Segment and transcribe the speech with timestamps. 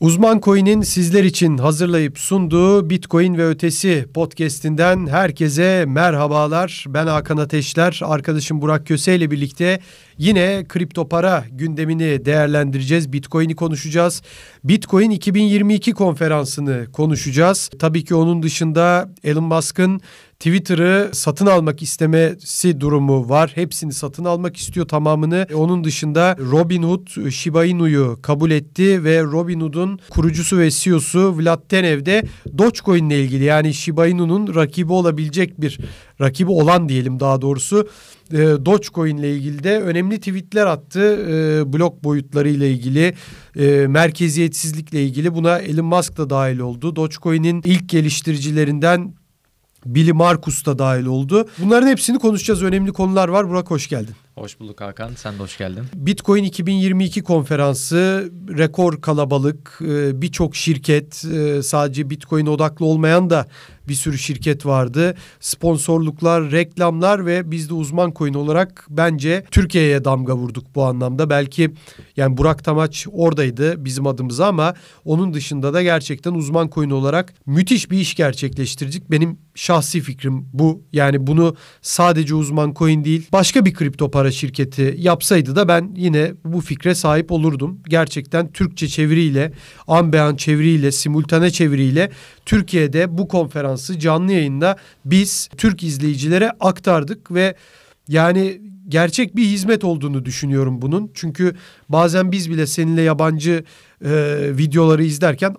[0.00, 6.84] Uzman Coin'in sizler için hazırlayıp sunduğu Bitcoin ve Ötesi podcast'inden herkese merhabalar.
[6.88, 9.80] Ben Hakan Ateşler, arkadaşım Burak Köse ile birlikte
[10.18, 13.12] yine kripto para gündemini değerlendireceğiz.
[13.12, 14.22] Bitcoin'i konuşacağız.
[14.64, 17.70] Bitcoin 2022 konferansını konuşacağız.
[17.78, 20.00] Tabii ki onun dışında Elon Musk'ın
[20.38, 23.52] Twitter'ı satın almak istemesi durumu var.
[23.54, 25.46] Hepsini satın almak istiyor tamamını.
[25.54, 32.22] Onun dışında Robinhood Shiba Inu'yu kabul etti ve Robinhood'un kurucusu ve CEO'su Vlad Tenev de
[32.58, 35.78] Dogecoin ile ilgili yani Shiba Inu'nun rakibi olabilecek bir
[36.20, 37.88] rakibi olan diyelim daha doğrusu
[38.32, 41.00] e, Dogecoin ile ilgili de önemli tweetler attı.
[41.30, 43.14] E, blok boyutları ile ilgili,
[43.58, 46.96] e, merkeziyetsizlikle ilgili buna Elon Musk da dahil oldu.
[46.96, 49.14] Dogecoin'in ilk geliştiricilerinden
[49.86, 51.48] Billy Marcus da dahil oldu.
[51.58, 52.62] Bunların hepsini konuşacağız.
[52.62, 53.48] Önemli konular var.
[53.48, 54.14] Burak hoş geldin.
[54.34, 55.10] Hoş bulduk Hakan.
[55.16, 55.84] Sen de hoş geldin.
[55.94, 59.78] Bitcoin 2022 konferansı rekor kalabalık.
[59.82, 63.46] Ee, birçok şirket e, sadece Bitcoin odaklı olmayan da
[63.88, 65.14] bir sürü şirket vardı.
[65.40, 71.30] Sponsorluklar, reklamlar ve biz de uzman coin olarak bence Türkiye'ye damga vurduk bu anlamda.
[71.30, 71.74] Belki
[72.16, 77.90] yani Burak Tamaç oradaydı bizim adımıza ama onun dışında da gerçekten uzman coin olarak müthiş
[77.90, 79.10] bir iş gerçekleştirdik.
[79.10, 80.82] Benim şahsi fikrim bu.
[80.92, 86.32] Yani bunu sadece uzman coin değil başka bir kripto para şirketi yapsaydı da ben yine
[86.44, 87.80] bu fikre sahip olurdum.
[87.88, 89.52] Gerçekten Türkçe çeviriyle,
[89.88, 92.10] ambean çeviriyle, simultane çeviriyle
[92.46, 97.54] Türkiye'de bu konferansı canlı yayında biz Türk izleyicilere aktardık ve
[98.08, 101.10] yani gerçek bir hizmet olduğunu düşünüyorum bunun.
[101.14, 101.56] Çünkü
[101.88, 103.64] bazen biz bile seninle yabancı
[104.04, 104.10] e,
[104.58, 105.54] videoları izlerken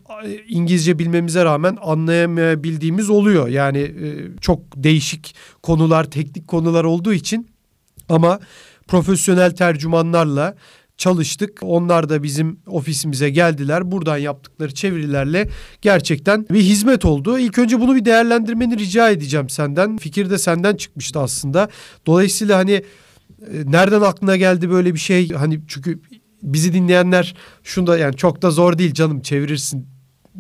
[0.48, 3.48] İngilizce bilmemize rağmen anlayamayabildiğimiz oluyor.
[3.48, 7.48] Yani e, çok değişik konular, teknik konular olduğu için
[8.10, 8.40] ama
[8.88, 10.56] profesyonel tercümanlarla
[10.98, 11.60] çalıştık.
[11.62, 13.92] Onlar da bizim ofisimize geldiler.
[13.92, 15.50] Buradan yaptıkları çevirilerle
[15.82, 17.40] gerçekten bir hizmet oldu.
[17.40, 19.98] İlk önce bunu bir değerlendirmeni rica edeceğim senden.
[19.98, 21.70] Fikir de senden çıkmıştı aslında.
[22.06, 22.84] Dolayısıyla hani
[23.66, 25.30] nereden aklına geldi böyle bir şey?
[25.30, 26.00] Hani çünkü
[26.44, 29.88] bizi dinleyenler şunda yani çok da zor değil canım çevirirsin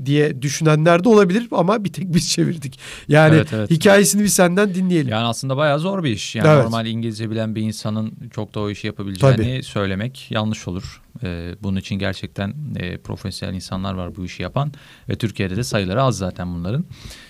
[0.06, 2.80] diye düşünenler de olabilir ama bir tek biz çevirdik.
[3.08, 3.72] Yani evet, evet.
[3.72, 5.12] hikayesini bir senden dinleyelim.
[5.12, 6.36] Yani aslında bayağı zor bir iş.
[6.36, 6.64] Yani evet.
[6.64, 9.64] normal İngilizce bilen bir insanın çok da o işi yapabileceğini Tabii.
[9.64, 11.02] söylemek yanlış olur.
[11.24, 14.72] Ee, bunun için gerçekten e, profesyonel insanlar var bu işi yapan
[15.10, 16.86] ve Türkiye'de de sayıları az zaten bunların.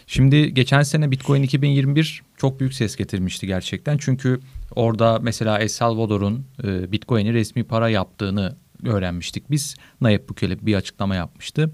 [0.07, 3.97] Şimdi geçen sene Bitcoin 2021 çok büyük ses getirmişti gerçekten.
[3.97, 4.39] Çünkü
[4.75, 9.75] orada mesela El Salvador'un e, Bitcoin'i resmi para yaptığını öğrenmiştik biz.
[10.01, 11.71] Nayib Bukele bir açıklama yapmıştı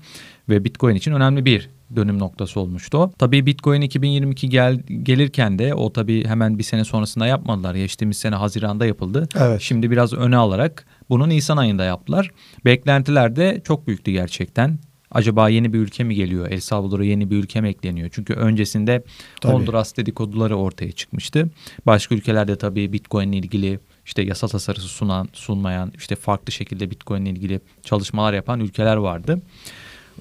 [0.49, 3.11] ve Bitcoin için önemli bir dönüm noktası olmuştu.
[3.17, 7.75] Tabii Bitcoin 2022 gel, gelirken de o tabii hemen bir sene sonrasında yapmadılar.
[7.75, 9.27] Geçtiğimiz sene Haziran'da yapıldı.
[9.39, 9.61] Evet.
[9.61, 12.31] Şimdi biraz öne alarak bunu Nisan ayında yaptılar.
[12.65, 14.79] Beklentiler de çok büyüktü gerçekten.
[15.13, 16.47] Acaba yeni bir ülke mi geliyor?
[16.51, 18.09] El Salvador'a yeni bir ülke mi ekleniyor?
[18.13, 19.03] Çünkü öncesinde
[19.41, 19.53] tabii.
[19.53, 21.49] Honduras dedikoduları ortaya çıkmıştı.
[21.85, 27.25] Başka ülkelerde tabii Bitcoin ile ilgili işte yasa tasarısı sunan, sunmayan, işte farklı şekilde Bitcoin
[27.25, 29.41] ile ilgili çalışmalar yapan ülkeler vardı.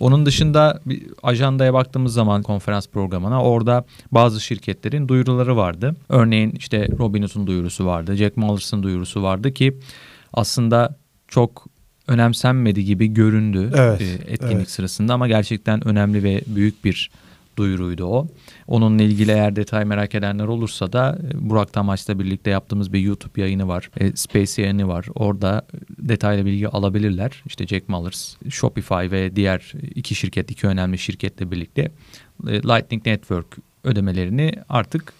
[0.00, 5.96] Onun dışında bir ajandaya baktığımız zaman konferans programına orada bazı şirketlerin duyuruları vardı.
[6.08, 9.78] Örneğin işte Robinhood'un duyurusu vardı, Jack Mallers''ın duyurusu vardı ki
[10.32, 10.96] aslında
[11.28, 11.66] çok
[12.12, 14.70] önemsenmedi gibi göründü evet, e, etkinlik evet.
[14.70, 17.10] sırasında ama gerçekten önemli ve büyük bir
[17.56, 18.28] duyuruydu o.
[18.66, 23.40] Onunla ilgili eğer detay merak edenler olursa da e, Burak Tamaç'la birlikte yaptığımız bir YouTube
[23.40, 23.90] yayını var.
[23.96, 25.06] E, Space yayını var.
[25.14, 25.66] Orada
[25.98, 27.42] detaylı bilgi alabilirler.
[27.46, 31.82] İşte Jack Mallers, Shopify ve diğer iki şirket, iki önemli şirketle birlikte
[32.48, 33.46] e, Lightning Network
[33.84, 35.12] ödemelerini artık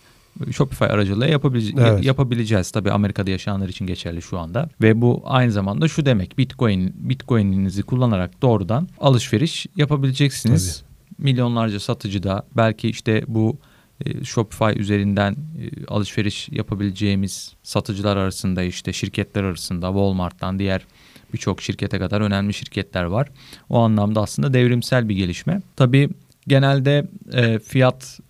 [0.53, 2.04] Shopify aracılığıyla yapabile evet.
[2.04, 2.70] yapabileceğiz.
[2.70, 4.69] Tabii Amerika'da yaşayanlar için geçerli şu anda.
[4.81, 6.38] Ve bu aynı zamanda şu demek.
[6.38, 10.76] Bitcoin Bitcoin'inizi kullanarak doğrudan alışveriş yapabileceksiniz.
[10.81, 10.92] Tabii
[11.22, 13.56] milyonlarca satıcı da belki işte bu
[14.04, 20.87] e, Shopify üzerinden e, alışveriş yapabileceğimiz satıcılar arasında işte şirketler arasında Walmart'tan diğer
[21.32, 23.28] birçok şirkete kadar önemli şirketler var.
[23.69, 25.62] O anlamda aslında devrimsel bir gelişme.
[25.77, 26.10] Tabii
[26.48, 28.21] genelde e, fiyat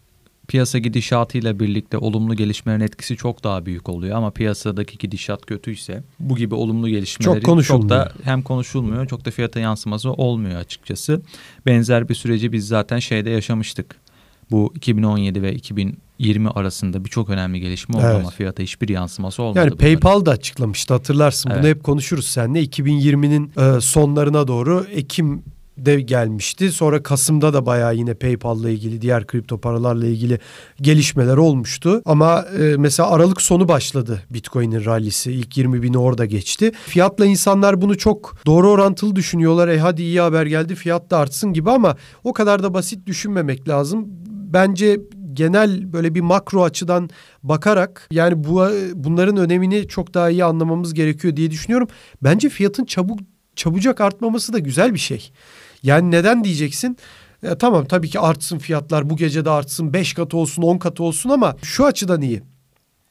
[0.52, 6.37] piyasa gidişatıyla birlikte olumlu gelişmelerin etkisi çok daha büyük oluyor ama piyasadaki gidişat kötüyse bu
[6.37, 11.22] gibi olumlu gelişmeleri çok, çok da hem konuşulmuyor çok da fiyata yansıması olmuyor açıkçası.
[11.66, 13.96] Benzer bir süreci biz zaten şeyde yaşamıştık.
[14.50, 18.20] Bu 2017 ve 2020 arasında birçok önemli gelişme oldu evet.
[18.20, 19.58] ama fiyata hiçbir yansıması olmadı.
[19.58, 19.84] Yani bunların.
[19.84, 21.50] PayPal da açıklamıştı hatırlarsın.
[21.50, 21.62] Evet.
[21.62, 22.64] Bunu hep konuşuruz seninle.
[22.64, 25.43] 2020'nin e, sonlarına doğru Ekim
[25.79, 26.73] de gelmişti.
[26.73, 30.39] Sonra Kasım'da da bayağı yine PayPal'la ilgili diğer kripto paralarla ilgili
[30.81, 32.03] gelişmeler olmuştu.
[32.05, 35.33] Ama e, mesela Aralık sonu başladı Bitcoin'in rallisi.
[35.33, 36.73] İlk 20 bini orada geçti.
[36.87, 39.69] Fiyatla insanlar bunu çok doğru orantılı düşünüyorlar.
[39.69, 43.69] E hadi iyi haber geldi fiyat da artsın gibi ama o kadar da basit düşünmemek
[43.69, 44.05] lazım.
[44.29, 45.01] Bence
[45.33, 47.11] genel böyle bir makro açıdan
[47.43, 51.89] bakarak yani bu bunların önemini çok daha iyi anlamamız gerekiyor diye düşünüyorum.
[52.23, 53.19] Bence fiyatın çabuk
[53.56, 55.31] çabucak artmaması da güzel bir şey.
[55.82, 56.96] Yani neden diyeceksin?
[57.43, 61.02] E, tamam tabii ki artsın fiyatlar bu gece de artsın 5 katı olsun 10 katı
[61.02, 62.43] olsun ama şu açıdan iyi.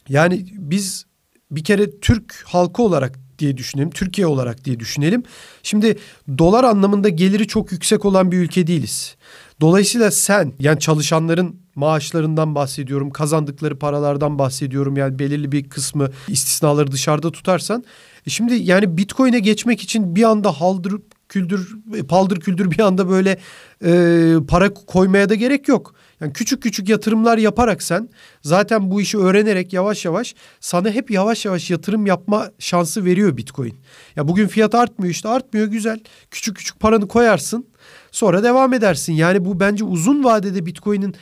[0.10, 1.06] Yani biz
[1.52, 3.90] bir kere Türk halkı olarak diye düşünelim.
[3.90, 5.24] Türkiye olarak diye düşünelim.
[5.64, 5.98] Şimdi
[6.38, 9.16] dolar anlamında geliri çok yüksek olan bir ülke değiliz.
[9.62, 14.98] Dolayısıyla sen yani çalışanların maaşlarından bahsediyorum, kazandıkları paralardan bahsediyorum.
[14.98, 17.84] Yani belirli bir kısmı istisnaları dışarıda tutarsan.
[18.28, 20.94] E şimdi yani Bitcoin'e geçmek için bir anda haldır
[21.32, 21.76] küldür,
[22.10, 23.38] paldır küldür bir anda böyle
[23.86, 25.96] e, para koymaya da gerek yok.
[26.22, 28.10] Yani küçük küçük yatırımlar yaparak sen
[28.42, 33.76] zaten bu işi öğrenerek yavaş yavaş sana hep yavaş yavaş yatırım yapma şansı veriyor Bitcoin.
[34.16, 36.00] Ya bugün fiyat artmıyor işte artmıyor güzel.
[36.32, 37.68] Küçük küçük paranı koyarsın
[38.12, 39.14] sonra devam edersin.
[39.14, 41.16] Yani bu bence uzun vadede Bitcoin'in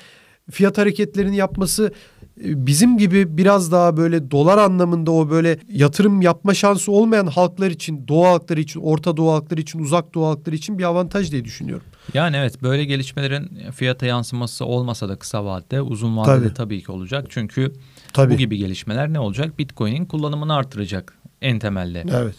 [0.51, 6.53] fiyat hareketlerini yapması e, bizim gibi biraz daha böyle dolar anlamında o böyle yatırım yapma
[6.53, 10.79] şansı olmayan halklar için, doğu halkları için, Orta Doğu halkları için, Uzak Doğu halkları için
[10.79, 11.85] bir avantaj diye düşünüyorum.
[12.13, 16.91] Yani evet böyle gelişmelerin fiyata yansıması olmasa da kısa vadede, uzun vadede tabii, tabii ki
[16.91, 17.25] olacak.
[17.29, 17.73] Çünkü
[18.13, 18.33] tabii.
[18.33, 19.59] bu gibi gelişmeler ne olacak?
[19.59, 22.03] Bitcoin'in kullanımını artıracak en temelde.
[22.11, 22.35] Evet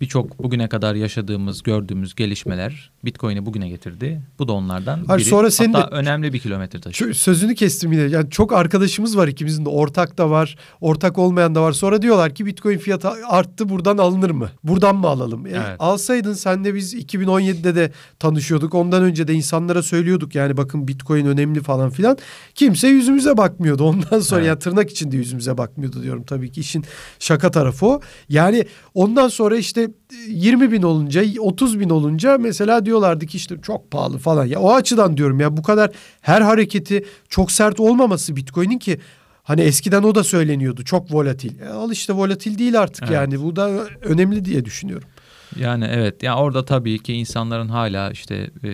[0.00, 4.22] birçok bugüne kadar yaşadığımız, gördüğümüz gelişmeler Bitcoin'i bugüne getirdi.
[4.38, 5.28] Bu da onlardan Hayır, biri.
[5.28, 7.14] Sonra senin Hatta de, önemli bir kilometre taşı.
[7.14, 8.02] Sözünü kestim yine.
[8.02, 9.68] Yani çok arkadaşımız var ikimizin de.
[9.68, 11.72] Ortak da var, ortak olmayan da var.
[11.72, 14.50] Sonra diyorlar ki Bitcoin fiyatı arttı buradan alınır mı?
[14.64, 15.46] Buradan mı alalım?
[15.46, 15.76] Yani evet.
[15.78, 18.74] Alsaydın sen de biz 2017'de de tanışıyorduk.
[18.74, 22.18] Ondan önce de insanlara söylüyorduk yani bakın Bitcoin önemli falan filan.
[22.54, 23.84] Kimse yüzümüze bakmıyordu.
[23.86, 24.48] Ondan sonra evet.
[24.48, 26.24] ya tırnak içinde yüzümüze bakmıyordu diyorum.
[26.24, 26.84] Tabii ki işin
[27.18, 28.00] şaka tarafı o.
[28.28, 29.85] Yani ondan sonra işte
[30.28, 34.46] 20 bin olunca 30 bin olunca mesela diyorlardı ki işte çok pahalı falan.
[34.46, 35.90] Ya o açıdan diyorum ya bu kadar
[36.20, 39.00] her hareketi çok sert olmaması Bitcoin'in ki
[39.42, 41.60] hani eskiden o da söyleniyordu çok volatil.
[41.60, 43.14] E al işte volatil değil artık evet.
[43.14, 43.70] yani bu da
[44.02, 45.08] önemli diye düşünüyorum.
[45.56, 48.70] Yani evet ya yani orada tabii ki insanların hala işte e,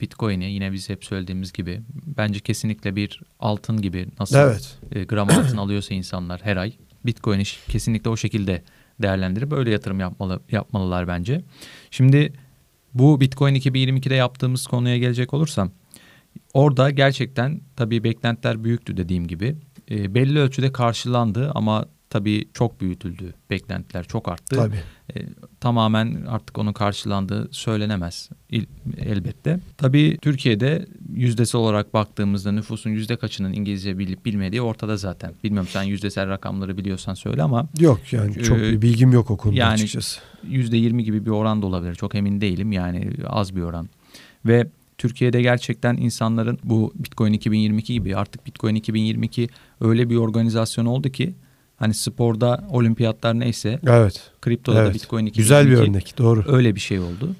[0.00, 1.82] Bitcoin'i yine biz hep söylediğimiz gibi
[2.16, 4.78] bence kesinlikle bir altın gibi nasıl evet.
[4.92, 6.72] e, gram altın alıyorsa insanlar her ay
[7.06, 8.62] Bitcoin'i kesinlikle o şekilde
[9.02, 11.44] değerlendirip böyle yatırım yapmalı yapmalılar bence.
[11.90, 12.32] Şimdi
[12.94, 15.70] bu Bitcoin 2022'de yaptığımız konuya gelecek olursam
[16.54, 19.56] orada gerçekten tabii beklentiler büyüktü dediğim gibi.
[19.90, 21.86] E, belli ölçüde karşılandı ama
[22.18, 23.34] tabii çok büyütüldü.
[23.50, 24.56] Beklentiler çok arttı.
[24.56, 24.80] Tabii.
[25.16, 25.26] E,
[25.60, 28.66] tamamen artık onun karşılandığı söylenemez il,
[28.98, 29.60] elbette.
[29.76, 35.32] Tabii Türkiye'de yüzdesi olarak baktığımızda nüfusun yüzde kaçının İngilizce bilip bilmediği ortada zaten.
[35.44, 37.68] Bilmiyorum sen yüzdesel rakamları biliyorsan söyle ama.
[37.78, 40.20] Yok yani çok e, bir bilgim yok o konuda yani, açıkçası.
[40.48, 41.94] Yüzde yirmi gibi bir oran da olabilir.
[41.94, 43.88] Çok emin değilim yani az bir oran.
[44.46, 44.66] Ve
[44.98, 49.48] Türkiye'de gerçekten insanların bu Bitcoin 2022 gibi artık Bitcoin 2022
[49.80, 51.34] öyle bir organizasyon oldu ki
[51.76, 53.80] Hani sporda olimpiyatlar neyse.
[53.86, 54.30] Evet.
[54.40, 54.90] Kriptoda evet.
[54.90, 55.38] da Bitcoin 2022.
[55.42, 56.44] Güzel bir örnek doğru.
[56.46, 57.36] Öyle bir şey oldu.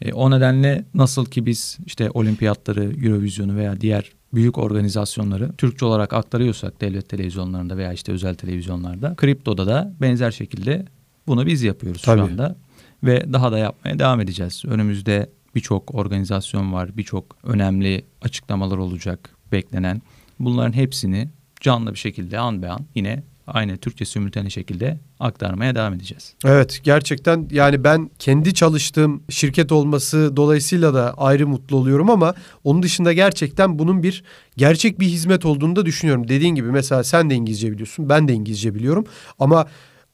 [0.00, 6.12] E, o nedenle nasıl ki biz işte olimpiyatları, Eurovision'u veya diğer büyük organizasyonları Türkçe olarak
[6.12, 10.84] aktarıyorsak devlet televizyonlarında veya işte özel televizyonlarda kriptoda da benzer şekilde
[11.26, 12.18] bunu biz yapıyoruz Tabii.
[12.18, 12.56] şu anda
[13.04, 14.62] ve daha da yapmaya devam edeceğiz.
[14.66, 20.02] Önümüzde birçok organizasyon var, birçok önemli açıklamalar olacak beklenen.
[20.38, 21.28] Bunların hepsini
[21.60, 26.34] canlı bir şekilde an be an yine aynı Türkçe simultane şekilde aktarmaya devam edeceğiz.
[26.44, 32.34] Evet gerçekten yani ben kendi çalıştığım şirket olması dolayısıyla da ayrı mutlu oluyorum ama
[32.64, 34.24] onun dışında gerçekten bunun bir
[34.56, 36.28] gerçek bir hizmet olduğunu da düşünüyorum.
[36.28, 39.04] Dediğin gibi mesela sen de İngilizce biliyorsun ben de İngilizce biliyorum
[39.38, 39.66] ama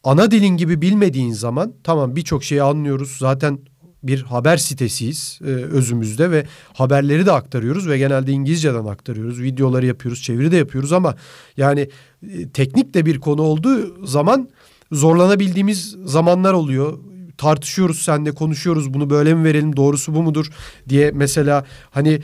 [0.05, 3.59] ana dilin gibi bilmediğin zaman tamam birçok şeyi anlıyoruz zaten
[4.03, 9.43] bir haber sitesiyiz e, özümüzde ve haberleri de aktarıyoruz ve genelde İngilizceden aktarıyoruz.
[9.43, 11.15] Videoları yapıyoruz, çeviri de yapıyoruz ama
[11.57, 11.89] yani
[12.31, 14.49] e, teknik de bir konu olduğu zaman
[14.93, 16.99] zorlanabildiğimiz zamanlar oluyor.
[17.39, 20.51] Tartışıyoruz seninle konuşuyoruz bunu böyle mi verelim doğrusu bu mudur
[20.89, 22.21] diye mesela hani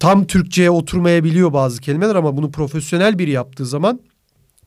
[0.00, 4.00] tam Türkçe'ye oturmayabiliyor bazı kelimeler ama bunu profesyonel biri yaptığı zaman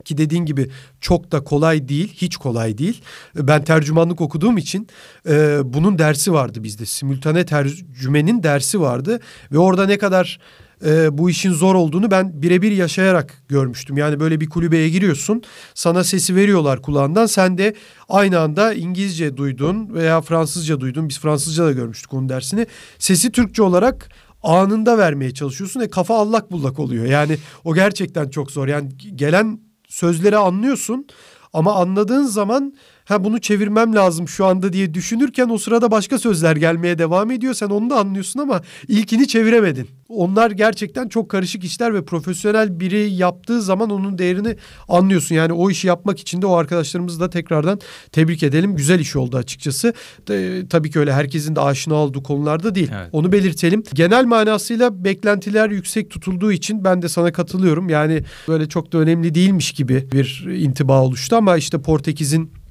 [0.05, 0.69] ki dediğin gibi
[1.01, 3.01] çok da kolay değil, hiç kolay değil.
[3.35, 4.87] Ben tercümanlık okuduğum için
[5.29, 6.85] e, bunun dersi vardı bizde.
[6.85, 9.19] Simültane tercümenin dersi vardı
[9.51, 10.39] ve orada ne kadar
[10.85, 13.97] e, bu işin zor olduğunu ben birebir yaşayarak görmüştüm.
[13.97, 15.43] Yani böyle bir kulübeye giriyorsun
[15.73, 17.73] sana sesi veriyorlar kulağından sen de
[18.09, 22.67] aynı anda İngilizce duydun veya Fransızca duydun biz Fransızca da görmüştük onun dersini
[22.99, 24.09] sesi Türkçe olarak
[24.43, 27.05] anında vermeye çalışıyorsun ve kafa allak bullak oluyor.
[27.05, 31.07] Yani o gerçekten çok zor yani gelen sözleri anlıyorsun
[31.53, 32.73] ama anladığın zaman
[33.05, 37.53] ha bunu çevirmem lazım şu anda diye düşünürken o sırada başka sözler gelmeye devam ediyor.
[37.53, 39.87] Sen onu da anlıyorsun ama ilkini çeviremedin.
[40.09, 44.55] Onlar gerçekten çok karışık işler ve profesyonel biri yaptığı zaman onun değerini
[44.87, 45.35] anlıyorsun.
[45.35, 47.79] Yani o işi yapmak için de o arkadaşlarımızı da tekrardan
[48.11, 48.75] tebrik edelim.
[48.75, 49.93] Güzel iş oldu açıkçası.
[50.29, 52.91] E, tabii ki öyle herkesin de aşina olduğu konularda değil.
[52.95, 53.09] Evet.
[53.11, 53.83] Onu belirtelim.
[53.93, 57.89] Genel manasıyla beklentiler yüksek tutulduğu için ben de sana katılıyorum.
[57.89, 62.64] Yani böyle çok da önemli değilmiş gibi bir intiba oluştu ama işte Portekiz'in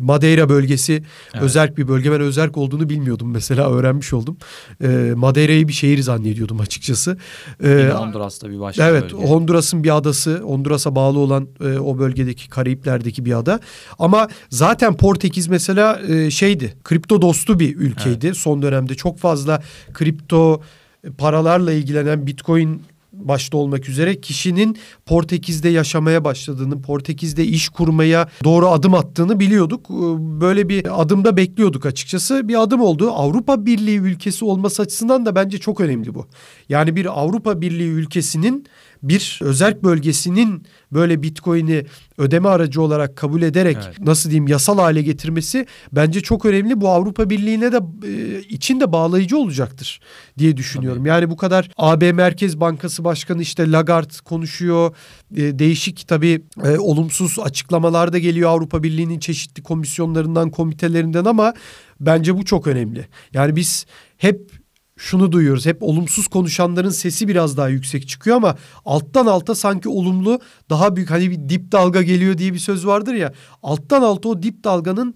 [0.00, 1.02] Madeira bölgesi
[1.34, 1.44] evet.
[1.44, 2.12] özerk bir bölge.
[2.12, 4.36] Ben özerk olduğunu bilmiyordum mesela öğrenmiş oldum.
[4.82, 7.18] Ee, Madeira'yı bir şehir zannediyordum açıkçası.
[7.64, 9.16] Ee, Honduras'ta bir başka evet, bölge.
[9.16, 10.38] Evet Honduras'ın bir adası.
[10.38, 13.60] Honduras'a bağlı olan e, o bölgedeki Karayipler'deki bir ada.
[13.98, 18.26] Ama zaten Portekiz mesela e, şeydi kripto dostu bir ülkeydi.
[18.26, 18.36] Evet.
[18.36, 20.62] Son dönemde çok fazla kripto
[21.18, 22.82] paralarla ilgilenen Bitcoin
[23.28, 24.76] başta olmak üzere kişinin
[25.06, 29.86] Portekiz'de yaşamaya başladığını, Portekiz'de iş kurmaya doğru adım attığını biliyorduk.
[29.90, 32.48] Ee, böyle bir adımda bekliyorduk açıkçası.
[32.48, 33.10] Bir adım oldu.
[33.10, 36.26] Avrupa Birliği ülkesi olması açısından da bence çok önemli bu.
[36.68, 38.66] Yani bir Avrupa Birliği ülkesinin
[39.02, 41.86] bir özerk bölgesinin böyle Bitcoin'i
[42.18, 44.00] ödeme aracı olarak kabul ederek evet.
[44.00, 46.80] nasıl diyeyim yasal hale getirmesi bence çok önemli.
[46.80, 50.00] Bu Avrupa Birliği'ne de e, için de bağlayıcı olacaktır
[50.38, 50.98] diye düşünüyorum.
[50.98, 51.08] Tabii.
[51.08, 54.96] Yani bu kadar AB Merkez Bankası Başkanı işte Lagarde konuşuyor.
[55.36, 61.54] E, değişik tabii e, olumsuz açıklamalar da geliyor Avrupa Birliği'nin çeşitli komisyonlarından, komitelerinden ama
[62.00, 63.06] bence bu çok önemli.
[63.32, 64.61] Yani biz hep
[64.96, 65.66] şunu duyuyoruz.
[65.66, 71.10] Hep olumsuz konuşanların sesi biraz daha yüksek çıkıyor ama alttan alta sanki olumlu daha büyük
[71.10, 73.32] hani bir dip dalga geliyor diye bir söz vardır ya.
[73.62, 75.14] Alttan alta o dip dalganın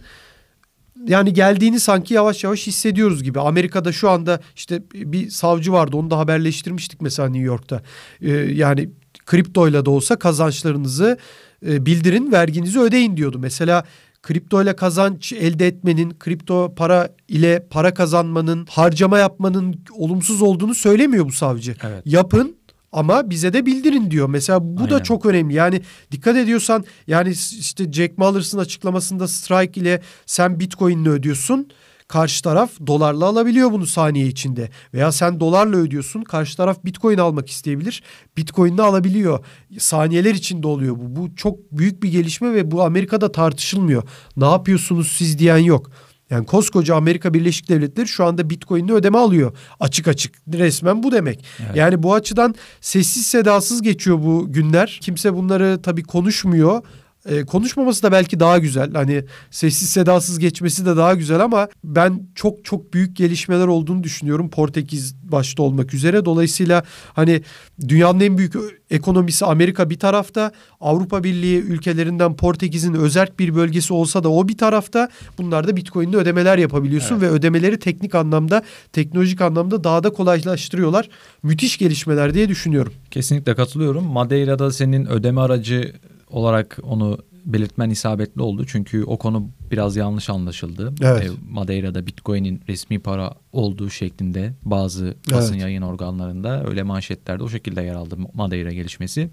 [1.09, 3.41] yani geldiğini sanki yavaş yavaş hissediyoruz gibi.
[3.41, 7.83] Amerika'da şu anda işte bir savcı vardı onu da haberleştirmiştik mesela New York'ta.
[8.21, 8.91] Ee, yani
[9.27, 11.19] kriptoyla da olsa kazançlarınızı
[11.67, 13.39] e, bildirin verginizi ödeyin diyordu.
[13.39, 13.85] Mesela
[14.27, 21.25] kripto ile kazanç elde etmenin, kripto para ile para kazanmanın, harcama yapmanın olumsuz olduğunu söylemiyor
[21.25, 21.77] bu savcı.
[21.83, 22.03] Evet.
[22.05, 22.57] Yapın
[22.93, 24.29] ama bize de bildirin diyor.
[24.29, 24.91] Mesela bu Aynen.
[24.91, 25.55] da çok önemli.
[25.55, 31.69] Yani dikkat ediyorsan yani işte Jack Mallers açıklamasında Strike ile sen Bitcoin'le ödüyorsun.
[32.09, 34.71] Karşı taraf dolarla alabiliyor bunu saniye içinde.
[34.95, 36.23] Veya sen dolarla ödüyorsun.
[36.23, 38.03] Karşı taraf bitcoin almak isteyebilir.
[38.37, 39.45] Bitcoin'le alabiliyor.
[39.79, 41.17] Saniyeler içinde oluyor bu.
[41.17, 44.03] Bu çok büyük bir gelişme ve bu Amerika'da tartışılmıyor.
[44.37, 45.91] Ne yapıyorsunuz siz diyen yok.
[46.31, 49.57] Yani koskoca Amerika Birleşik Devletleri şu anda Bitcoin'le ödeme alıyor.
[49.81, 51.45] Açık açık resmen bu demek.
[51.67, 51.77] Evet.
[51.77, 54.99] Yani bu açıdan sessiz sedasız geçiyor bu günler.
[55.03, 56.83] Kimse bunları tabii konuşmuyor
[57.29, 58.93] e, konuşmaması da belki daha güzel.
[58.93, 64.51] Hani sessiz sedasız geçmesi de daha güzel ama ben çok çok büyük gelişmeler olduğunu düşünüyorum.
[64.51, 66.25] Portekiz başta olmak üzere.
[66.25, 67.43] Dolayısıyla hani
[67.89, 68.55] dünyanın en büyük
[68.91, 70.53] ekonomisi Amerika bir tarafta.
[70.81, 75.09] Avrupa Birliği ülkelerinden Portekiz'in özerk bir bölgesi olsa da o bir tarafta.
[75.39, 77.23] Bunlarda Bitcoin'le ödemeler yapabiliyorsun evet.
[77.23, 81.09] ve ödemeleri teknik anlamda, teknolojik anlamda daha da kolaylaştırıyorlar.
[81.43, 82.93] Müthiş gelişmeler diye düşünüyorum.
[83.11, 84.05] Kesinlikle katılıyorum.
[84.05, 85.93] Madeira'da senin ödeme aracı
[86.31, 88.65] olarak onu belirtmen isabetli oldu.
[88.67, 90.93] Çünkü o konu biraz yanlış anlaşıldı.
[91.03, 91.25] Evet.
[91.25, 95.63] E, Madeira'da Bitcoin'in resmi para olduğu şeklinde bazı basın evet.
[95.63, 99.31] yayın organlarında öyle manşetlerde o şekilde yer aldı Madeira gelişmesi.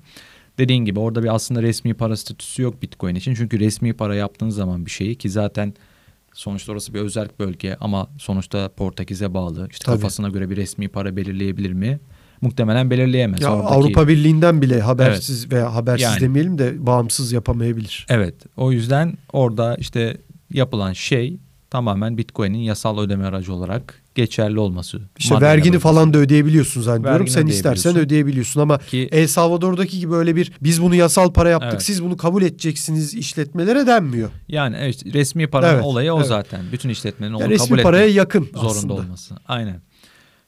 [0.57, 3.35] Dediğin gibi orada bir aslında resmi para statüsü yok Bitcoin için.
[3.35, 5.73] Çünkü resmi para yaptığın zaman bir şeyi ki zaten
[6.33, 9.67] sonuçta orası bir özel bölge ama sonuçta Portekiz'e bağlı.
[9.71, 9.95] İşte Tabii.
[9.95, 11.99] kafasına göre bir resmi para belirleyebilir mi?
[12.43, 13.41] Muhtemelen belirleyemez.
[13.41, 13.73] Ya Oradaki...
[13.73, 15.53] Avrupa Birliği'nden bile habersiz evet.
[15.53, 18.05] veya habersiz yani, demeyelim de bağımsız yapamayabilir.
[18.09, 18.35] Evet.
[18.57, 20.17] O yüzden orada işte
[20.53, 21.37] yapılan şey
[21.69, 25.01] tamamen Bitcoin'in yasal ödeme aracı olarak geçerli olması.
[25.17, 27.19] İşte vergini falan da ödeyebiliyorsun zannediyorum.
[27.19, 31.49] Vergini Sen istersen ödeyebiliyorsun ama Ki, El Salvador'daki gibi öyle bir biz bunu yasal para
[31.49, 31.83] yaptık evet.
[31.83, 34.29] siz bunu kabul edeceksiniz işletmelere denmiyor.
[34.47, 36.27] Yani evet, resmi paranın evet, olayı o evet.
[36.27, 36.61] zaten.
[36.71, 38.93] Bütün işletmenin onu yani kabul resmi paraya yakın zorunda aslında.
[38.93, 39.35] olması.
[39.47, 39.81] Aynen.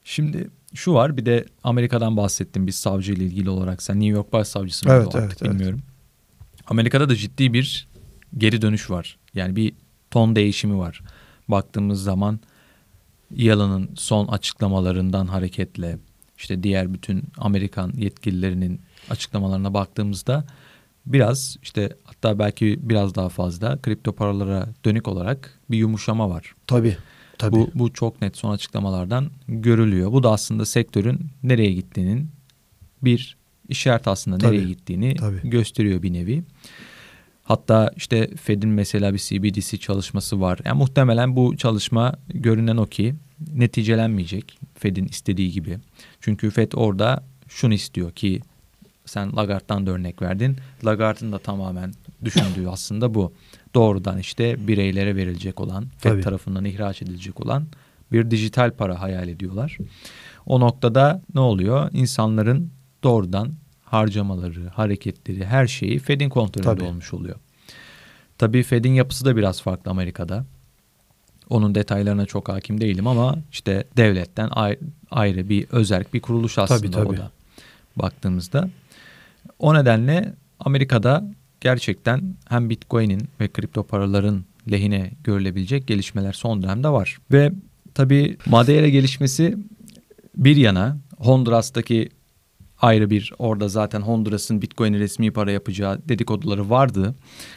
[0.04, 3.82] Şimdi şu var bir de Amerika'dan bahsettim biz savcı ile ilgili olarak.
[3.82, 5.82] Sen New York Başsavcısı mı evet, evet, bilmiyorum.
[5.86, 6.62] Evet.
[6.68, 7.88] Amerika'da da ciddi bir
[8.38, 9.18] geri dönüş var.
[9.34, 9.74] Yani bir
[10.12, 11.02] ton değişimi var.
[11.48, 12.40] Baktığımız zaman
[13.36, 15.98] Yalın'ın son açıklamalarından hareketle
[16.38, 20.46] işte diğer bütün Amerikan yetkililerinin açıklamalarına baktığımızda
[21.06, 26.54] biraz işte hatta belki biraz daha fazla kripto paralara dönük olarak bir yumuşama var.
[26.68, 26.98] Tabii.
[27.38, 27.56] Tabii.
[27.56, 30.12] Bu, bu çok net son açıklamalardan görülüyor.
[30.12, 32.30] Bu da aslında sektörün nereye gittiğinin
[33.02, 33.38] bir
[33.70, 35.50] işaret aslında tabii, nereye gittiğini tabii.
[35.50, 36.44] gösteriyor bir nevi.
[37.44, 40.60] Hatta işte Fed'in mesela bir CBDC çalışması var.
[40.66, 43.16] Yani muhtemelen bu çalışma görünen o ki
[43.54, 45.78] neticelenmeyecek Fed'in istediği gibi.
[46.20, 48.42] Çünkü Fed orada şunu istiyor ki
[49.06, 50.58] sen Lagarde'dan da örnek verdin.
[50.86, 51.94] Lagarde'ın da tamamen
[52.26, 53.34] düşündüğü aslında bu.
[53.76, 56.22] Doğrudan işte bireylere verilecek olan, Fed Tabii.
[56.22, 57.68] tarafından ihraç edilecek olan
[58.12, 59.78] bir dijital para hayal ediyorlar.
[60.46, 61.90] O noktada ne oluyor?
[61.94, 62.72] İnsanların
[63.04, 63.54] doğrudan
[63.84, 66.84] harcamaları, hareketleri, her şeyi Fed'in kontrolünde Tabii.
[66.84, 67.36] olmuş oluyor.
[68.38, 70.46] Tabii Fed'in yapısı da biraz farklı Amerika'da.
[71.50, 74.50] Onun detaylarına çok hakim değilim ama işte devletten
[75.12, 77.08] ayrı bir özerk bir kuruluş aslında tabii, tabii.
[77.08, 77.32] o da
[77.96, 78.70] baktığımızda.
[79.60, 81.24] O nedenle Amerika'da
[81.66, 87.18] gerçekten hem Bitcoin'in ve kripto paraların lehine görülebilecek gelişmeler son dönemde var.
[87.32, 87.52] Ve
[87.94, 89.58] tabii Madeira gelişmesi
[90.38, 92.10] bir yana Honduras'taki
[92.82, 97.16] ayrı bir orada zaten Honduras'ın Bitcoin'i resmi para yapacağı dedikoduları vardı.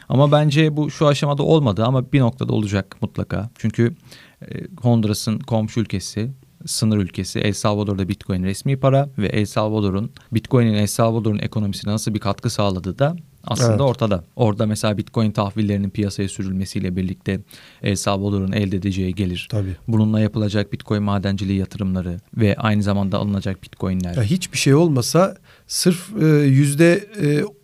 [0.08, 3.50] Ama bence bu şu aşamada olmadı ama bir noktada olacak mutlaka.
[3.58, 3.94] Çünkü
[4.42, 4.46] e,
[4.82, 6.30] Honduras'ın komşu ülkesi
[6.66, 12.14] sınır ülkesi El Salvador'da Bitcoin resmi para ve El Salvador'un Bitcoin'in El Salvador'un ekonomisine nasıl
[12.14, 13.16] bir katkı sağladığı da
[13.48, 13.80] aslında evet.
[13.80, 14.24] ortada.
[14.36, 17.40] Orada mesela Bitcoin tahvillerinin piyasaya sürülmesiyle birlikte
[17.82, 19.48] El Salvador'un elde edeceği gelir.
[19.50, 19.76] Tabii.
[19.88, 24.16] Bununla yapılacak Bitcoin madenciliği yatırımları ve aynı zamanda alınacak Bitcoin'ler.
[24.16, 25.36] Ya hiçbir şey olmasa
[25.66, 27.04] sırf e, yüzde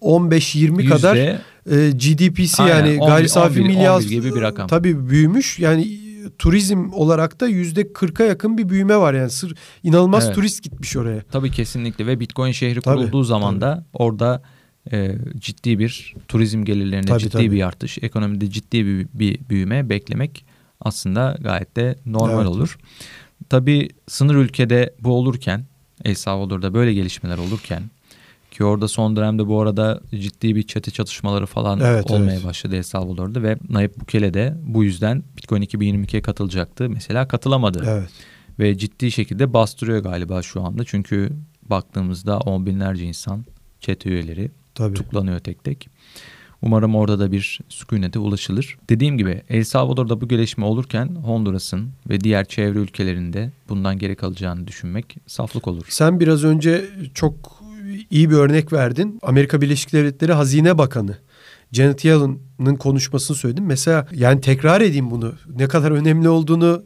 [0.00, 4.68] 15-20 e, kadar e, GDP'si Aynen, yani 11, gayri safi milyar gibi bir rakam.
[4.68, 5.58] Tabii büyümüş.
[5.58, 6.04] Yani
[6.38, 10.34] turizm olarak da yüzde kırka yakın bir büyüme var yani sır inanılmaz evet.
[10.34, 11.22] turist gitmiş oraya.
[11.32, 13.60] Tabii kesinlikle ve Bitcoin şehri tabii, kurulduğu zaman tabii.
[13.60, 14.42] da orada
[14.92, 17.52] e, ciddi bir turizm gelirlerinde tabii, ciddi tabii.
[17.52, 20.44] bir artış, ekonomide ciddi bir, bir büyüme beklemek
[20.80, 22.46] aslında gayet de normal evet.
[22.46, 22.78] olur.
[23.48, 25.64] Tabii sınır ülkede bu olurken
[26.04, 27.82] El Salvador'da böyle gelişmeler olurken
[28.50, 32.44] ki orada son dönemde bu arada ciddi bir çatı çatışmaları falan evet, olmaya evet.
[32.44, 36.90] başladı El Salvador'da ve Nayib Bukele de bu yüzden Bitcoin 2022'ye katılacaktı.
[36.90, 37.84] Mesela katılamadı.
[37.86, 38.10] Evet.
[38.58, 40.84] Ve ciddi şekilde bastırıyor galiba şu anda.
[40.84, 41.30] Çünkü
[41.62, 43.44] baktığımızda on binlerce insan
[43.80, 44.94] çete üyeleri Tabii.
[44.94, 45.88] tutuklanıyor tek tek.
[46.62, 48.76] Umarım orada da bir sükunete ulaşılır.
[48.88, 54.66] Dediğim gibi El Salvador'da bu gelişme olurken Honduras'ın ve diğer çevre ülkelerinde bundan geri kalacağını
[54.66, 55.84] düşünmek saflık olur.
[55.88, 57.62] Sen biraz önce çok
[58.10, 59.18] iyi bir örnek verdin.
[59.22, 61.18] Amerika Birleşik Devletleri Hazine Bakanı
[61.72, 63.66] Janet Yellen'ın konuşmasını söyledim.
[63.66, 65.32] Mesela yani tekrar edeyim bunu.
[65.56, 66.82] Ne kadar önemli olduğunu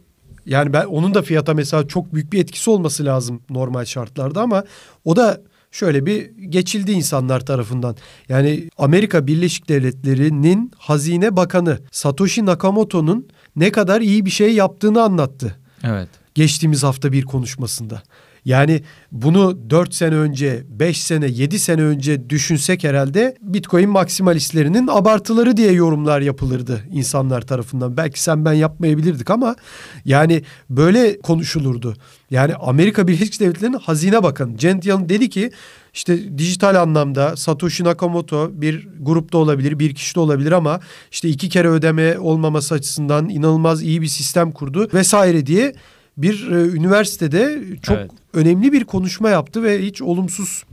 [0.47, 4.65] yani ben onun da fiyata mesela çok büyük bir etkisi olması lazım normal şartlarda ama
[5.05, 7.97] o da şöyle bir geçildi insanlar tarafından.
[8.29, 15.57] Yani Amerika Birleşik Devletleri'nin Hazine Bakanı Satoshi Nakamoto'nun ne kadar iyi bir şey yaptığını anlattı.
[15.85, 16.09] Evet.
[16.35, 18.03] Geçtiğimiz hafta bir konuşmasında.
[18.49, 18.83] Yani
[19.13, 25.73] bunu 4 sene önce, 5 sene, 7 sene önce düşünsek herhalde Bitcoin maksimalistlerinin abartıları diye
[25.73, 27.97] yorumlar yapılırdı insanlar tarafından.
[27.97, 29.57] Belki sen ben yapmayabilirdik ama
[30.05, 31.95] yani böyle konuşulurdu.
[32.31, 35.51] Yani Amerika Birleşik Devletleri'nin hazine bakanı Janet Yellen dedi ki
[35.95, 40.81] işte dijital anlamda Satoshi Nakamoto bir grupta olabilir, bir kişi de olabilir ama
[41.13, 45.75] işte iki kere ödeme olmaması açısından inanılmaz iyi bir sistem kurdu vesaire diye
[46.17, 48.11] bir e, üniversitede çok evet.
[48.33, 50.65] Önemli bir konuşma yaptı ve hiç olumsuz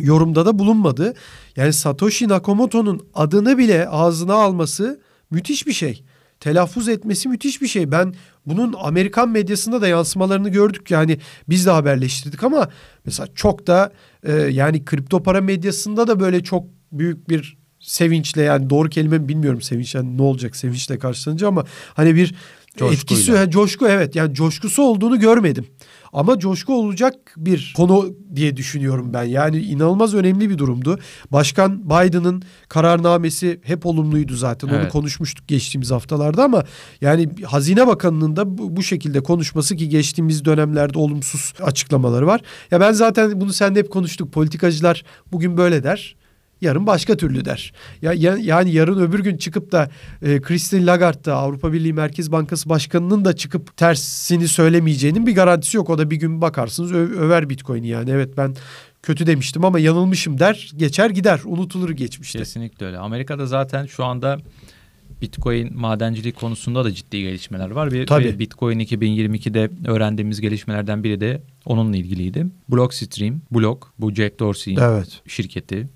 [0.00, 1.14] yorumda da bulunmadı.
[1.56, 5.00] Yani Satoshi Nakamoto'nun adını bile ağzına alması
[5.30, 6.04] müthiş bir şey.
[6.40, 7.90] Telaffuz etmesi müthiş bir şey.
[7.90, 8.14] Ben
[8.46, 10.90] bunun Amerikan medyasında da yansımalarını gördük.
[10.90, 12.68] Yani biz de haberleştirdik ama
[13.04, 18.70] mesela çok da e, yani kripto para medyasında da böyle çok büyük bir sevinçle yani
[18.70, 21.64] doğru kelime bilmiyorum sevinç yani ne olacak sevinçle karşılanınca ama
[21.94, 22.34] hani bir
[22.76, 22.94] Coşkuyla.
[22.94, 25.66] etkisi yani coşku evet yani coşkusu olduğunu görmedim.
[26.12, 29.24] Ama coşku olacak bir konu diye düşünüyorum ben.
[29.24, 30.98] Yani inanılmaz önemli bir durumdu.
[31.32, 34.68] Başkan Biden'ın kararnamesi hep olumluydu zaten.
[34.68, 34.82] Evet.
[34.82, 36.64] Onu konuşmuştuk geçtiğimiz haftalarda ama
[37.00, 42.40] yani Hazine Bakanı'nın da bu, bu şekilde konuşması ki geçtiğimiz dönemlerde olumsuz açıklamaları var.
[42.70, 44.32] Ya ben zaten bunu seninle hep konuştuk.
[44.32, 46.16] Politikacılar bugün böyle der
[46.60, 47.72] yarın başka türlü der.
[48.02, 49.90] Ya, ya yani yarın öbür gün çıkıp da
[50.22, 55.76] e, Christine Lagarde da Avrupa Birliği Merkez Bankası Başkanı'nın da çıkıp tersini söylemeyeceğinin bir garantisi
[55.76, 55.90] yok.
[55.90, 58.10] O da bir gün bakarsınız ö- över Bitcoin'i yani.
[58.10, 58.54] Evet ben
[59.02, 60.70] kötü demiştim ama yanılmışım der.
[60.76, 61.40] Geçer gider.
[61.44, 62.38] Unutulur geçmişte.
[62.38, 62.98] Kesinlikle öyle.
[62.98, 64.38] Amerika'da zaten şu anda
[65.22, 67.92] Bitcoin madenciliği konusunda da ciddi gelişmeler var.
[67.92, 68.38] Bir, Tabii.
[68.38, 72.46] Bitcoin 2022'de öğrendiğimiz gelişmelerden biri de onunla ilgiliydi.
[72.68, 75.22] Blockstream, Block, bu Jack Dorsey'in evet.
[75.26, 75.88] şirketi.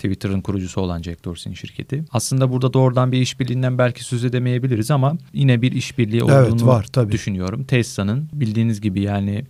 [0.00, 2.04] Twitter'ın kurucusu olan Jack Dorsey'in şirketi.
[2.10, 6.86] Aslında burada doğrudan bir işbirliğinden belki söz edemeyebiliriz ama yine bir işbirliği olduğunu evet, var,
[6.92, 7.12] tabii.
[7.12, 7.64] düşünüyorum.
[7.64, 9.44] Tesla'nın bildiğiniz gibi yani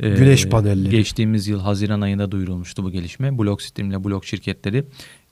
[0.00, 0.90] Ee, Güneş panelleri.
[0.90, 3.38] Geçtiğimiz yıl Haziran ayında duyurulmuştu bu gelişme.
[3.38, 4.84] Blockstream ile Block şirketleri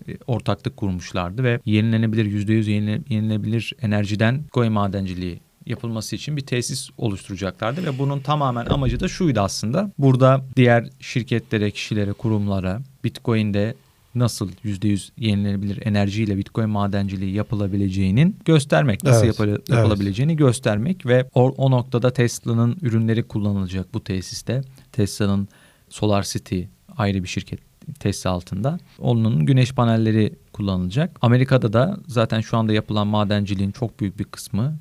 [0.09, 2.71] e, ortaklık kurmuşlardı ve yenilenebilir %100
[3.11, 9.41] yenilenebilir enerjiden Bitcoin madenciliği yapılması için bir tesis oluşturacaklardı ve bunun tamamen amacı da şuydu
[9.41, 9.93] aslında.
[9.99, 13.75] Burada diğer şirketlere, kişilere, kurumlara Bitcoin'de
[14.15, 20.39] nasıl %100 yenilenebilir enerjiyle Bitcoin madenciliği yapılabileceğinin göstermek, nasıl evet, yapı, yapılabileceğini evet.
[20.39, 24.63] göstermek ve o, o noktada Tesla'nın ürünleri kullanılacak bu tesiste.
[24.93, 25.49] Tesla'nın
[25.89, 26.63] Solar City
[26.97, 27.61] ayrı bir şirket
[27.99, 28.79] Tesla altında.
[28.99, 31.19] Onun güneş panelleri kullanılacak.
[31.23, 34.79] Amerika'da da zaten şu anda yapılan madenciliğin çok büyük bir kısmı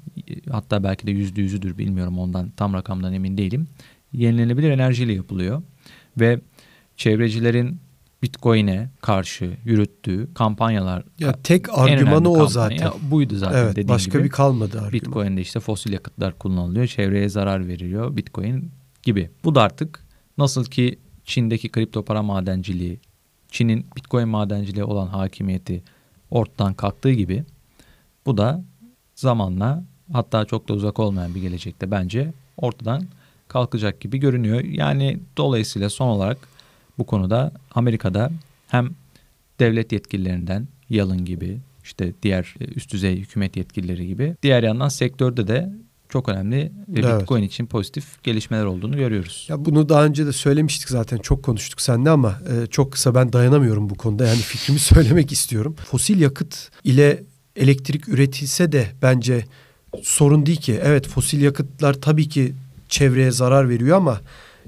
[0.52, 3.68] hatta belki de yüzde yüzüdür bilmiyorum ondan tam rakamdan emin değilim.
[4.14, 5.62] Yenilenebilir enerjiyle yapılıyor
[6.20, 6.42] ve
[6.98, 7.80] çevrecilerin
[8.24, 12.92] Bitcoin'e karşı yürüttüğü kampanyalar ya tek argümanı o zaten.
[13.02, 14.24] Buydu zaten evet, dediğim başka gibi.
[14.24, 14.94] bir kalmadı argüman.
[14.94, 16.88] Bitcoin'de işte fosil yakıtlar kullanılıyor.
[16.88, 18.72] Çevreye zarar veriyor Bitcoin
[19.04, 19.30] gibi.
[19.44, 20.06] Bu da artık
[20.38, 23.00] nasıl ki Çin'deki kripto para madenciliği,
[23.52, 25.84] Çin'in Bitcoin madenciliği olan hakimiyeti
[26.32, 27.44] ortadan kalktığı gibi
[28.26, 28.64] bu da
[29.16, 33.04] zamanla hatta çok da uzak olmayan bir gelecekte bence ortadan
[33.48, 34.64] kalkacak gibi görünüyor.
[34.64, 36.38] Yani dolayısıyla son olarak
[37.00, 38.32] bu konuda Amerika'da
[38.68, 38.90] hem
[39.60, 45.70] devlet yetkililerinden Yalın gibi işte diğer üst düzey hükümet yetkilileri gibi diğer yandan sektörde de
[46.10, 47.22] çok önemli ve evet.
[47.22, 49.46] Bitcoin için pozitif gelişmeler olduğunu görüyoruz.
[49.50, 53.34] Ya bunu daha önce de söylemiştik zaten çok konuştuk seninle ama e, çok kısa ben
[53.34, 54.28] dayanamıyorum bu konuda.
[54.28, 55.76] Yani fikrimi söylemek istiyorum.
[55.92, 57.24] Fosil yakıt ile
[57.56, 59.46] elektrik üretilse de bence
[60.04, 60.80] sorun değil ki.
[60.84, 62.54] Evet fosil yakıtlar tabii ki
[62.90, 64.22] çevreye zarar veriyor ama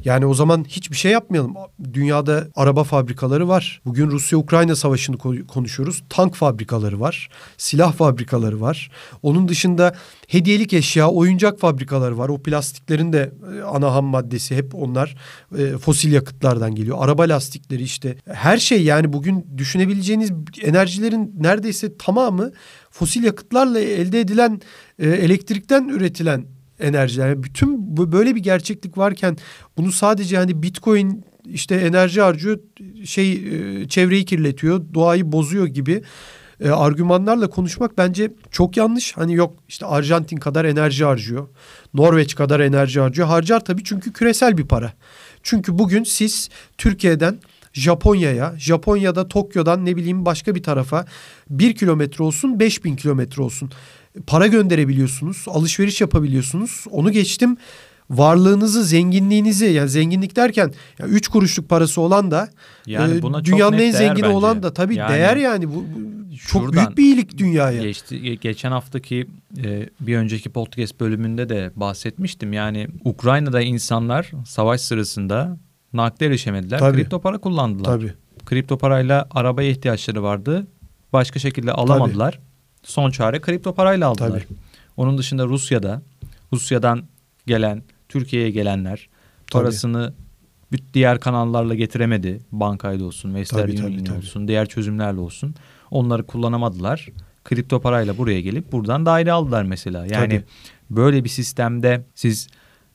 [0.05, 1.53] yani o zaman hiçbir şey yapmayalım.
[1.93, 3.81] Dünyada araba fabrikaları var.
[3.85, 6.03] Bugün Rusya-Ukrayna savaşını konuşuyoruz.
[6.09, 7.29] Tank fabrikaları var.
[7.57, 8.91] Silah fabrikaları var.
[9.21, 9.95] Onun dışında
[10.27, 12.29] hediyelik eşya, oyuncak fabrikaları var.
[12.29, 15.15] O plastiklerin de e, ana ham maddesi hep onlar
[15.57, 16.97] e, fosil yakıtlardan geliyor.
[16.99, 22.51] Araba lastikleri işte her şey yani bugün düşünebileceğiniz enerjilerin neredeyse tamamı
[22.91, 24.61] fosil yakıtlarla elde edilen
[24.99, 26.45] e, elektrikten üretilen
[26.81, 27.29] enerjiler.
[27.29, 29.37] Yani bütün bu böyle bir gerçeklik varken
[29.77, 32.59] bunu sadece hani Bitcoin işte enerji harcıyor,
[33.05, 36.03] şey e, çevreyi kirletiyor, doğayı bozuyor gibi
[36.63, 39.17] e, argümanlarla konuşmak bence çok yanlış.
[39.17, 41.47] Hani yok işte Arjantin kadar enerji harcıyor.
[41.93, 43.27] Norveç kadar enerji harcıyor.
[43.27, 44.93] Harcar tabii çünkü küresel bir para.
[45.43, 47.39] Çünkü bugün siz Türkiye'den
[47.73, 51.05] Japonya'ya, Japonya'da Tokyo'dan ne bileyim başka bir tarafa
[51.49, 53.71] bir kilometre olsun, beş bin kilometre olsun
[54.27, 56.85] para gönderebiliyorsunuz, alışveriş yapabiliyorsunuz.
[56.91, 57.57] Onu geçtim
[58.11, 62.49] varlığınızı, zenginliğinizi yani zenginlik derken ya üç kuruşluk parası olan da
[62.85, 64.35] yani e, buna dünyanın en zengini bence.
[64.35, 67.81] olan da tabii yani, değer yani bu, bu çok büyük bir iyilik dünyaya.
[67.81, 69.27] Geçti, geçen haftaki
[69.63, 72.53] e, bir önceki podcast bölümünde de bahsetmiştim.
[72.53, 75.57] Yani Ukrayna'da insanlar savaş sırasında
[75.93, 76.79] nakde erişemediler.
[76.79, 76.97] Tabii.
[76.97, 77.85] Kripto para kullandılar.
[77.85, 78.13] Tabii.
[78.45, 80.67] Kripto parayla arabaya ihtiyaçları vardı.
[81.13, 82.31] Başka şekilde alamadılar.
[82.31, 82.50] Tabii
[82.83, 84.29] son çare kripto parayla aldılar.
[84.29, 84.57] Tabii.
[84.97, 86.01] Onun dışında Rusya'da
[86.53, 87.03] Rusya'dan
[87.47, 89.09] gelen Türkiye'ye gelenler
[89.51, 89.63] tabii.
[89.63, 90.13] parasını
[90.93, 92.39] diğer kanallarla getiremedi.
[92.51, 95.55] Bankayla olsun, Western Union olsun, diğer çözümlerle olsun.
[95.91, 97.07] Onları kullanamadılar.
[97.43, 100.05] Kripto parayla buraya gelip buradan daire aldılar mesela.
[100.05, 100.43] Yani tabii.
[100.89, 102.47] böyle bir sistemde siz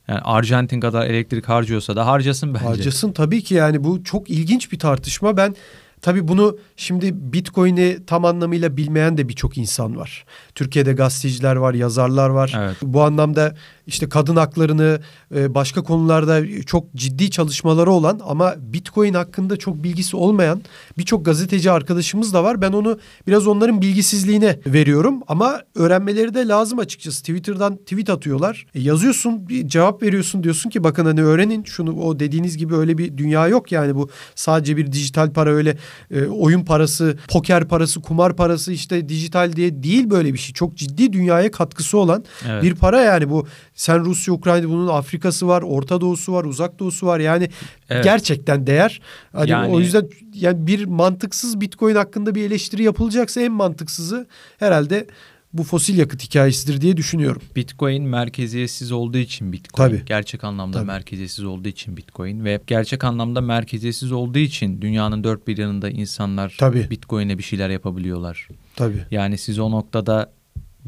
[0.07, 2.65] yani Arjantin kadar elektrik harcıyorsa da harcasın bence.
[2.65, 5.37] Harcasın tabii ki yani bu çok ilginç bir tartışma.
[5.37, 5.55] Ben
[6.01, 10.25] Tabii bunu şimdi Bitcoin'i tam anlamıyla bilmeyen de birçok insan var.
[10.55, 12.53] Türkiye'de gazeteciler var, yazarlar var.
[12.57, 12.77] Evet.
[12.81, 13.55] Bu anlamda
[13.87, 14.99] işte kadın haklarını
[15.35, 20.61] e, başka konularda çok ciddi çalışmaları olan ama Bitcoin hakkında çok bilgisi olmayan
[20.97, 22.61] birçok gazeteci arkadaşımız da var.
[22.61, 27.19] Ben onu biraz onların bilgisizliğine veriyorum ama öğrenmeleri de lazım açıkçası.
[27.19, 28.65] Twitter'dan tweet atıyorlar.
[28.75, 32.97] E, yazıyorsun, bir cevap veriyorsun diyorsun ki bakın hani öğrenin şunu o dediğiniz gibi öyle
[32.97, 35.77] bir dünya yok yani bu sadece bir dijital para öyle
[36.11, 40.53] e, oyun parası, poker parası, kumar parası işte dijital diye değil böyle bir şey.
[40.53, 42.63] Çok ciddi dünyaya katkısı olan evet.
[42.63, 43.47] bir para yani bu
[43.77, 47.19] sen Rusya, Ukrayna bunun Afrika'sı var, Orta Doğu'su var, Uzak Doğu'su var.
[47.19, 47.49] Yani
[47.89, 48.03] evet.
[48.03, 49.01] gerçekten değer.
[49.31, 49.73] Hani yani...
[49.73, 54.27] o yüzden yani bir mantıksız Bitcoin hakkında bir eleştiri yapılacaksa en mantıksızı
[54.59, 55.07] herhalde
[55.53, 57.41] bu fosil yakıt hikayesidir diye düşünüyorum.
[57.55, 59.89] Bitcoin merkeziyetsiz olduğu için Bitcoin.
[59.89, 60.05] Tabii.
[60.05, 60.87] Gerçek anlamda Tabii.
[60.87, 66.55] merkeziyetsiz olduğu için Bitcoin ve gerçek anlamda merkeziyetsiz olduğu için dünyanın dört bir yanında insanlar
[66.59, 66.89] Tabii.
[66.89, 68.47] Bitcoin'e bir şeyler yapabiliyorlar.
[68.75, 69.05] Tabii.
[69.11, 70.36] Yani siz o noktada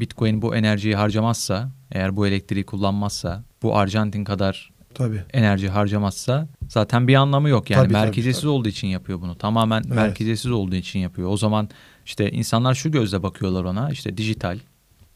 [0.00, 5.22] Bitcoin bu enerjiyi harcamazsa, eğer bu elektriği kullanmazsa, bu Arjantin kadar Tabii.
[5.32, 7.70] enerji harcamazsa zaten bir anlamı yok.
[7.70, 8.58] Yani tabii, merkeziyetsiz tabii, tabii.
[8.58, 9.34] olduğu için yapıyor bunu.
[9.34, 9.94] Tamamen evet.
[9.94, 11.28] merkeziyetsiz olduğu için yapıyor.
[11.28, 11.68] O zaman
[12.06, 13.90] işte insanlar şu gözle bakıyorlar ona.
[13.90, 14.58] İşte dijital,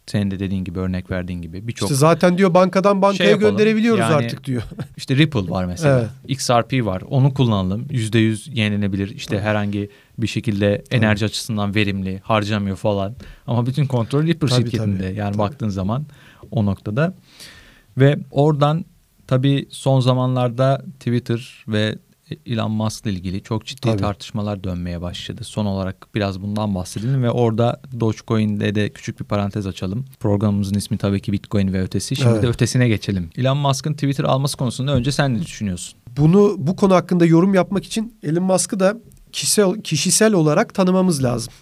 [0.06, 4.00] Senin de dediğin gibi örnek verdiğin gibi birçok İşte zaten diyor bankadan bankaya şey gönderebiliyoruz
[4.00, 4.62] yani, artık diyor.
[4.96, 5.98] İşte Ripple var mesela.
[5.98, 6.10] Evet.
[6.28, 7.02] XRP var.
[7.08, 7.86] Onu kullanalım.
[7.90, 9.10] Yüzde yüz yenilenebilir.
[9.10, 11.28] İşte herhangi bir şekilde enerji tabii.
[11.28, 13.14] açısından verimli, harcamıyor falan.
[13.46, 15.08] Ama bütün kontrol Ripple tabii, şirketinde.
[15.08, 15.38] Tabii, yani tabii.
[15.38, 16.06] baktığın zaman
[16.50, 17.14] o noktada.
[17.98, 18.84] Ve oradan
[19.26, 21.98] tabii son zamanlarda Twitter ve
[22.46, 24.00] Elon Musk ile ilgili çok ciddi Tabii.
[24.00, 25.44] tartışmalar dönmeye başladı.
[25.44, 30.04] Son olarak biraz bundan bahsedelim ve orada Dogecoin'de de küçük bir parantez açalım.
[30.20, 32.16] Programımızın ismi tabii ki Bitcoin ve ötesi.
[32.16, 32.42] Şimdi evet.
[32.42, 33.30] de ötesine geçelim.
[33.36, 35.98] Elon Musk'ın Twitter alması konusunda önce sen ne düşünüyorsun?
[36.16, 38.96] Bunu bu konu hakkında yorum yapmak için Elon Musk'ı da
[39.32, 41.52] kişisel, kişisel olarak tanımamız lazım.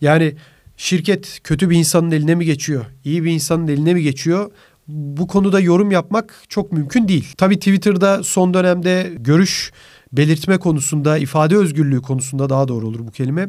[0.00, 0.34] Yani
[0.76, 2.84] şirket kötü bir insanın eline mi geçiyor?
[3.04, 4.50] İyi bir insanın eline mi geçiyor?
[4.88, 7.34] Bu konuda yorum yapmak çok mümkün değil.
[7.36, 9.72] Tabii Twitter'da son dönemde görüş
[10.16, 13.48] belirtme konusunda, ifade özgürlüğü konusunda daha doğru olur bu kelime.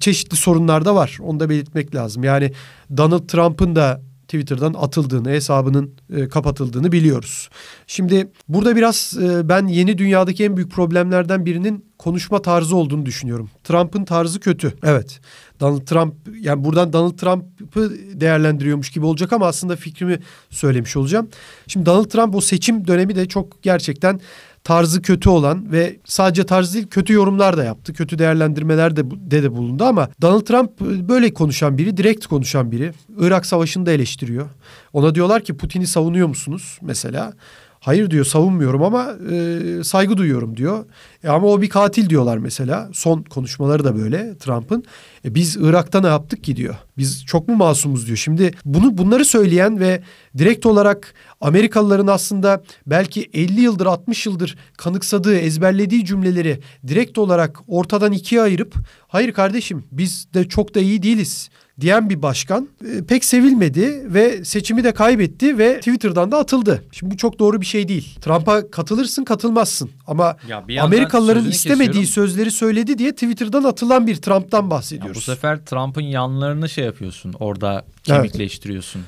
[0.00, 1.18] Çeşitli sorunlar da var.
[1.20, 2.24] Onu da belirtmek lazım.
[2.24, 2.52] Yani
[2.96, 7.48] Donald Trump'ın da Twitter'dan atıldığını, hesabının e, kapatıldığını biliyoruz.
[7.86, 13.50] Şimdi burada biraz e, ben yeni dünyadaki en büyük problemlerden birinin konuşma tarzı olduğunu düşünüyorum.
[13.64, 14.74] Trump'ın tarzı kötü.
[14.82, 15.20] Evet.
[15.60, 20.18] Donald Trump yani buradan Donald Trump'ı değerlendiriyormuş gibi olacak ama aslında fikrimi
[20.50, 21.28] söylemiş olacağım.
[21.66, 24.20] Şimdi Donald Trump o seçim dönemi de çok gerçekten
[24.68, 27.92] tarzı kötü olan ve sadece tarzı değil kötü yorumlar da yaptı.
[27.92, 32.92] Kötü değerlendirmeler de, de de bulundu ama Donald Trump böyle konuşan biri, direkt konuşan biri.
[33.18, 34.48] Irak Savaşı'nı da eleştiriyor.
[34.92, 37.32] Ona diyorlar ki Putin'i savunuyor musunuz mesela?
[37.80, 40.84] Hayır diyor savunmuyorum ama e, saygı duyuyorum diyor.
[41.24, 42.90] E, ama o bir katil diyorlar mesela.
[42.92, 44.84] Son konuşmaları da böyle Trump'ın.
[45.24, 46.74] E, biz Irak'ta ne yaptık ki diyor.
[46.96, 48.16] Biz çok mu masumuz diyor.
[48.16, 50.02] Şimdi bunu bunları söyleyen ve
[50.38, 58.12] direkt olarak Amerikalıların aslında belki 50 yıldır 60 yıldır kanıksadığı, ezberlediği cümleleri direkt olarak ortadan
[58.12, 58.74] ikiye ayırıp
[59.08, 64.44] hayır kardeşim biz de çok da iyi değiliz diyen bir başkan e, pek sevilmedi ve
[64.44, 66.84] seçimi de kaybetti ve Twitter'dan da atıldı.
[66.92, 68.18] Şimdi bu çok doğru bir şey değil.
[68.20, 70.36] Trump'a katılırsın katılmazsın ama
[70.80, 72.30] Amerikalıların istemediği kesiyorum.
[72.30, 75.16] sözleri söyledi diye Twitter'dan atılan bir Trump'tan bahsediyoruz.
[75.16, 79.02] Ya bu sefer Trump'ın yanlarını şey yapıyorsun orada kemikleştiriyorsun.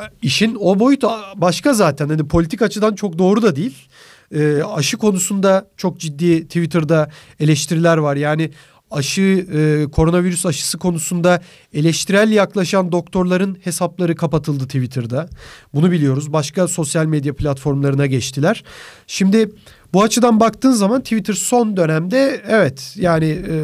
[0.00, 0.12] Evet.
[0.22, 2.08] İşin o boyutu başka zaten.
[2.08, 3.88] Hani politik açıdan çok doğru da değil.
[4.34, 8.16] E, aşı konusunda çok ciddi Twitter'da eleştiriler var.
[8.16, 8.50] Yani
[8.90, 11.40] aşı e, koronavirüs aşısı konusunda
[11.74, 15.28] eleştirel yaklaşan doktorların hesapları kapatıldı Twitter'da.
[15.74, 16.32] Bunu biliyoruz.
[16.32, 18.64] Başka sosyal medya platformlarına geçtiler.
[19.06, 19.50] Şimdi
[19.92, 23.54] bu açıdan baktığın zaman Twitter son dönemde evet yani e,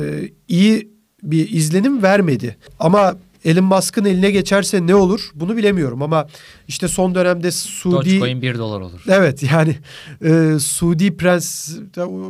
[0.49, 0.89] iyi
[1.23, 2.57] bir izlenim vermedi.
[2.79, 6.27] Ama Elon Musk'ın eline geçerse ne olur bunu bilemiyorum ama
[6.68, 7.96] işte son dönemde Suudi...
[7.96, 9.01] Dogecoin 1 dolar olur.
[9.09, 9.77] Evet yani
[10.25, 11.77] e, Suudi Prens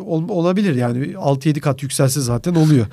[0.06, 2.86] ol, olabilir yani 6-7 kat yükselse zaten oluyor.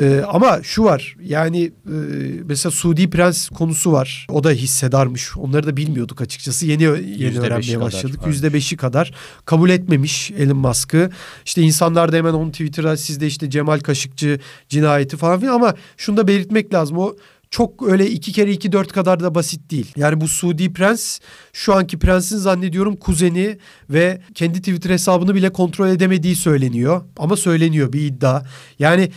[0.00, 1.96] e, ama şu var yani e,
[2.44, 4.26] mesela Suudi Prens konusu var.
[4.30, 5.36] O da hissedarmış.
[5.36, 6.66] Onları da bilmiyorduk açıkçası.
[6.66, 8.20] Yeni yeni öğrenmeye başladık.
[8.26, 9.12] Yüzde beşi kadar
[9.44, 11.10] kabul etmemiş Elon Musk'ı.
[11.44, 16.16] İşte insanlar da hemen onun Twitter'a sizde işte Cemal Kaşıkçı cinayeti falan filan ama şunu
[16.16, 16.98] da belirtmek lazım.
[16.98, 17.16] O
[17.50, 19.92] çok öyle iki kere iki dört kadar da basit değil.
[19.96, 21.18] Yani bu Suudi prens
[21.52, 23.58] şu anki prensin zannediyorum kuzeni
[23.90, 27.02] ve kendi Twitter hesabını bile kontrol edemediği söyleniyor.
[27.18, 28.42] Ama söyleniyor bir iddia.
[28.78, 29.10] Yani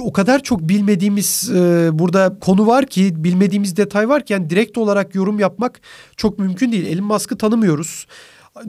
[0.00, 4.78] o kadar çok bilmediğimiz e, burada konu var ki bilmediğimiz detay var ki yani direkt
[4.78, 5.80] olarak yorum yapmak
[6.16, 6.86] çok mümkün değil.
[6.86, 8.06] Elon Musk'ı tanımıyoruz.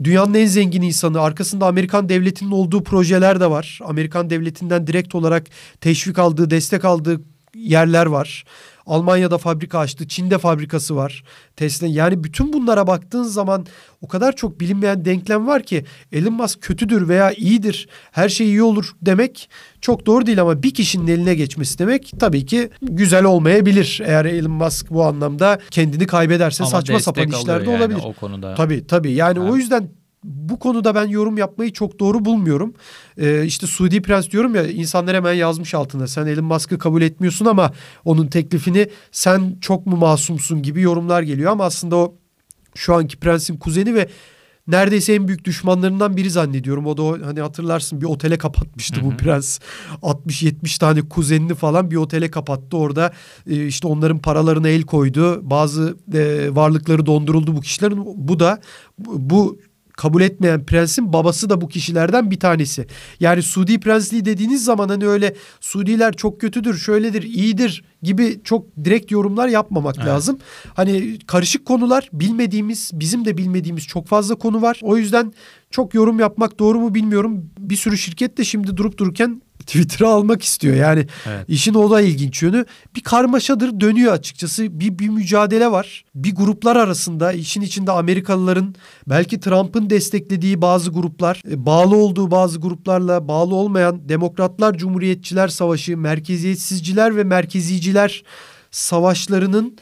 [0.04, 3.80] Dünyanın en zengin insanı arkasında Amerikan devletinin olduğu projeler de var.
[3.84, 5.46] Amerikan devletinden direkt olarak
[5.80, 7.20] teşvik aldığı, destek aldığı
[7.54, 8.44] yerler var.
[8.86, 10.08] Almanya'da fabrika açtı.
[10.08, 11.24] Çin'de fabrikası var.
[11.56, 13.66] Tesla yani bütün bunlara baktığın zaman
[14.00, 17.88] o kadar çok bilinmeyen denklem var ki Elon Musk kötüdür veya iyidir.
[18.12, 19.48] Her şey iyi olur demek
[19.80, 24.00] çok doğru değil ama bir kişinin eline geçmesi demek tabii ki güzel olmayabilir.
[24.04, 28.00] Eğer Elon Musk bu anlamda kendini kaybederse ama saçma sapan işler de yani olabilir.
[28.04, 28.54] O konuda.
[28.54, 29.12] Tabii tabii.
[29.12, 29.44] Yani ha.
[29.44, 29.88] o yüzden
[30.24, 32.74] bu konuda ben yorum yapmayı çok doğru bulmuyorum.
[33.18, 36.06] Ee, işte Suudi Prens diyorum ya insanlar hemen yazmış altında.
[36.06, 37.72] Sen Elon Musk'ı kabul etmiyorsun ama
[38.04, 41.52] onun teklifini sen çok mu masumsun gibi yorumlar geliyor.
[41.52, 42.14] Ama aslında o
[42.74, 44.08] şu anki prensin kuzeni ve
[44.66, 46.86] neredeyse en büyük düşmanlarından biri zannediyorum.
[46.86, 49.10] O da o, hani hatırlarsın bir otele kapatmıştı Hı-hı.
[49.10, 49.58] bu prens.
[50.02, 52.76] 60-70 tane kuzenini falan bir otele kapattı.
[52.76, 53.12] Orada
[53.50, 55.50] e, işte onların paralarına el koydu.
[55.50, 58.02] Bazı e, varlıkları donduruldu bu kişilerin.
[58.16, 58.60] Bu da
[58.98, 59.58] bu
[59.96, 62.86] kabul etmeyen prensin babası da bu kişilerden bir tanesi.
[63.20, 69.10] Yani Suudi prensliği dediğiniz zaman hani öyle Suudiler çok kötüdür, şöyledir, iyidir gibi çok direkt
[69.10, 70.06] yorumlar yapmamak evet.
[70.06, 70.38] lazım.
[70.74, 74.80] Hani karışık konular, bilmediğimiz, bizim de bilmediğimiz çok fazla konu var.
[74.82, 75.32] O yüzden
[75.70, 77.50] çok yorum yapmak doğru mu bilmiyorum.
[77.58, 80.76] Bir sürü şirket de şimdi durup dururken Twitter'ı almak istiyor.
[80.76, 81.44] Yani evet.
[81.48, 82.64] işin o da ilginç yönü.
[82.96, 84.80] Bir karmaşadır dönüyor açıkçası.
[84.80, 86.04] Bir, bir mücadele var.
[86.14, 88.74] Bir gruplar arasında işin içinde Amerikalıların
[89.06, 95.96] belki Trump'ın desteklediği bazı gruplar, e, bağlı olduğu bazı gruplarla bağlı olmayan demokratlar, cumhuriyetçiler savaşı,
[95.96, 98.22] merkeziyetsizciler ve merkeziciler
[98.70, 99.76] savaşlarının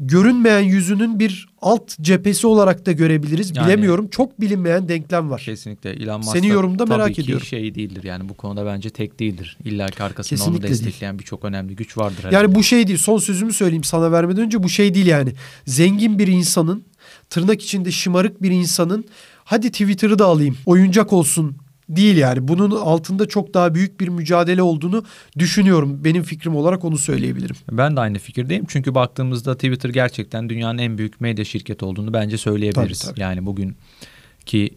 [0.00, 3.56] görünmeyen yüzünün bir alt cephesi olarak da görebiliriz.
[3.56, 4.08] Yani, Bilemiyorum.
[4.08, 5.40] Çok bilinmeyen denklem var.
[5.40, 5.90] Kesinlikle.
[5.90, 7.42] Elon Musk Senin yorumda merak tabii ediyorum.
[7.42, 8.04] ki şey değildir.
[8.04, 9.56] Yani bu konuda bence tek değildir.
[9.64, 12.18] İlla ki arkasında Kesinlikle onu destekleyen birçok önemli güç vardır.
[12.18, 12.34] Herhalde.
[12.34, 12.98] Yani bu şey değil.
[12.98, 15.32] Son sözümü söyleyeyim sana vermeden önce bu şey değil yani.
[15.66, 16.84] Zengin bir insanın
[17.30, 19.04] tırnak içinde şımarık bir insanın
[19.44, 21.56] hadi Twitter'ı da alayım oyuncak olsun
[21.88, 22.48] değil yani.
[22.48, 25.04] Bunun altında çok daha büyük bir mücadele olduğunu
[25.38, 26.04] düşünüyorum.
[26.04, 27.56] Benim fikrim olarak onu söyleyebilirim.
[27.70, 28.64] Ben de aynı fikirdeyim.
[28.68, 32.98] Çünkü baktığımızda Twitter gerçekten dünyanın en büyük medya şirketi olduğunu bence söyleyebiliriz.
[32.98, 33.20] Tabii, tabii.
[33.20, 33.76] Yani bugün
[34.46, 34.74] ki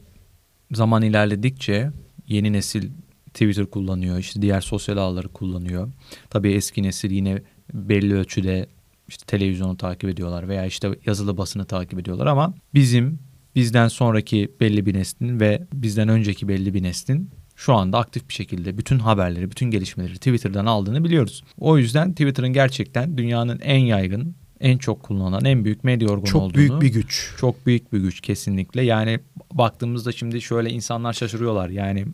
[0.72, 1.91] zaman ilerledikçe
[2.28, 2.89] yeni nesil
[3.34, 4.17] Twitter kullanıyor.
[4.17, 5.88] işte diğer sosyal ağları kullanıyor.
[6.30, 7.41] Tabii eski nesil yine
[7.74, 8.67] belli ölçüde
[9.08, 13.20] işte televizyonu takip ediyorlar veya işte yazılı basını takip ediyorlar ama bizim
[13.58, 18.34] bizden sonraki belli bir neslin ve bizden önceki belli bir neslin şu anda aktif bir
[18.34, 21.43] şekilde bütün haberleri, bütün gelişmeleri Twitter'dan aldığını biliyoruz.
[21.60, 26.41] O yüzden Twitter'ın gerçekten dünyanın en yaygın, en çok kullanılan, en büyük medya organı çok
[26.41, 26.67] olduğunu.
[26.67, 27.34] Çok büyük bir güç.
[27.38, 28.82] Çok büyük bir güç kesinlikle.
[28.82, 29.20] Yani
[29.54, 31.70] baktığımızda şimdi şöyle insanlar şaşırıyorlar.
[31.70, 32.06] Yani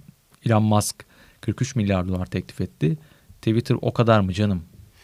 [0.46, 1.06] Elon Musk
[1.42, 2.98] 43 milyar dolar teklif etti.
[3.36, 4.64] Twitter o kadar mı canım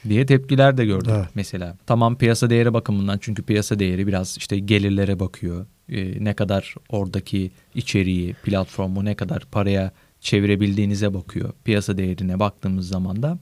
[0.10, 1.28] diye tepkiler de gördük evet.
[1.36, 1.78] mesela.
[1.86, 7.52] Tamam piyasa değeri bakımından çünkü piyasa değeri biraz işte gelirlere bakıyor e, ne kadar oradaki
[7.76, 11.54] içeriği, platformu ne kadar paraya çevirebildiğinize bakıyor.
[11.64, 13.40] Piyasa değerine baktığımız zaman da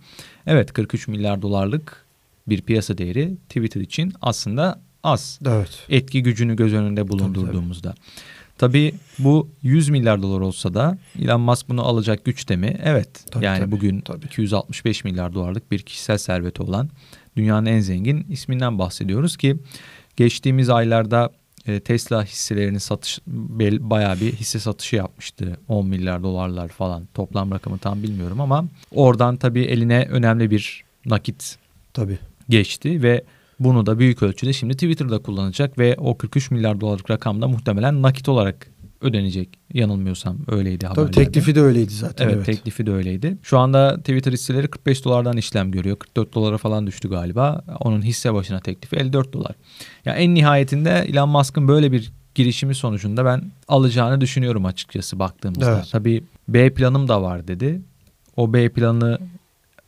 [0.47, 2.05] evet 43 milyar dolarlık
[2.47, 5.39] bir piyasa değeri Twitter için aslında az.
[5.47, 5.85] Evet.
[5.89, 7.95] Etki gücünü göz önünde bulundurduğumuzda.
[8.57, 12.79] Tabii, tabii bu 100 milyar dolar olsa da Elon Musk bunu alacak güçte mi?
[12.83, 13.09] Evet.
[13.31, 14.25] Tabii, yani tabii, bugün tabii.
[14.25, 16.89] 265 milyar dolarlık bir kişisel serveti olan
[17.37, 19.57] dünyanın en zengin isminden bahsediyoruz ki
[20.15, 21.31] geçtiğimiz aylarda
[21.67, 23.19] e, Tesla hisselerinin satış
[23.79, 25.57] bayağı bir hisse satışı yapmıştı.
[25.67, 31.57] 10 milyar dolarlar falan toplam rakamı tam bilmiyorum ama oradan tabii eline önemli bir nakit
[31.93, 32.19] tabii.
[32.49, 33.23] geçti ve
[33.59, 38.29] bunu da büyük ölçüde şimdi Twitter'da kullanacak ve o 43 milyar dolarlık rakamda muhtemelen nakit
[38.29, 38.67] olarak
[39.01, 39.49] ödenecek.
[39.73, 41.23] Yanılmıyorsam öyleydi Tabii haberlerde.
[41.23, 42.25] teklifi de öyleydi zaten.
[42.25, 43.37] Evet, evet teklifi de öyleydi.
[43.43, 45.97] Şu anda Twitter hisseleri 45 dolardan işlem görüyor.
[45.99, 47.63] 44 dolara falan düştü galiba.
[47.79, 49.55] Onun hisse başına teklifi 54 dolar.
[50.05, 55.75] Ya yani en nihayetinde Elon Musk'ın böyle bir girişimi sonucunda ben alacağını düşünüyorum açıkçası baktığımızda.
[55.75, 55.89] Evet.
[55.91, 57.81] Tabii B planım da var dedi.
[58.35, 59.19] O B planı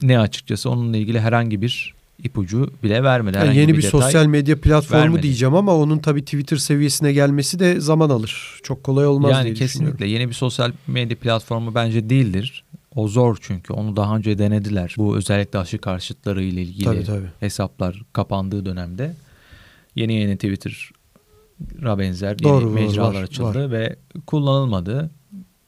[0.01, 3.37] ne açıkçası onunla ilgili herhangi bir ipucu bile vermedi.
[3.37, 5.23] Yani yeni bir, bir sosyal medya platformu vermedi.
[5.23, 8.59] diyeceğim ama onun tabii Twitter seviyesine gelmesi de zaman alır.
[8.63, 12.63] Çok kolay olmaz yani diye kesinlikle yeni bir sosyal medya platformu bence değildir.
[12.95, 14.95] O zor çünkü onu daha önce denediler.
[14.97, 17.27] Bu özellikle aşı karşıtları ile ilgili tabii, tabii.
[17.39, 19.15] hesaplar kapandığı dönemde
[19.95, 23.71] yeni yeni Twitter'a benzer Doğru, yeni mecralar var, açıldı var.
[23.71, 23.95] ve
[24.27, 25.11] kullanılmadı.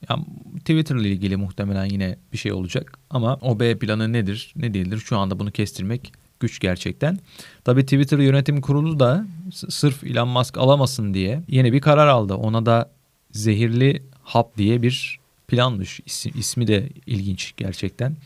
[0.09, 0.25] Yani
[0.59, 4.97] Twitter ile ilgili muhtemelen yine bir şey olacak ama o B planı nedir ne değildir
[4.97, 7.19] şu anda bunu kestirmek güç gerçekten.
[7.63, 12.33] Tabii Twitter yönetim kurulu da sırf Elon Musk alamasın diye yeni bir karar aldı.
[12.33, 12.91] Ona da
[13.31, 15.99] zehirli hap diye bir planmış.
[16.05, 18.17] İsmi, ismi de ilginç gerçekten.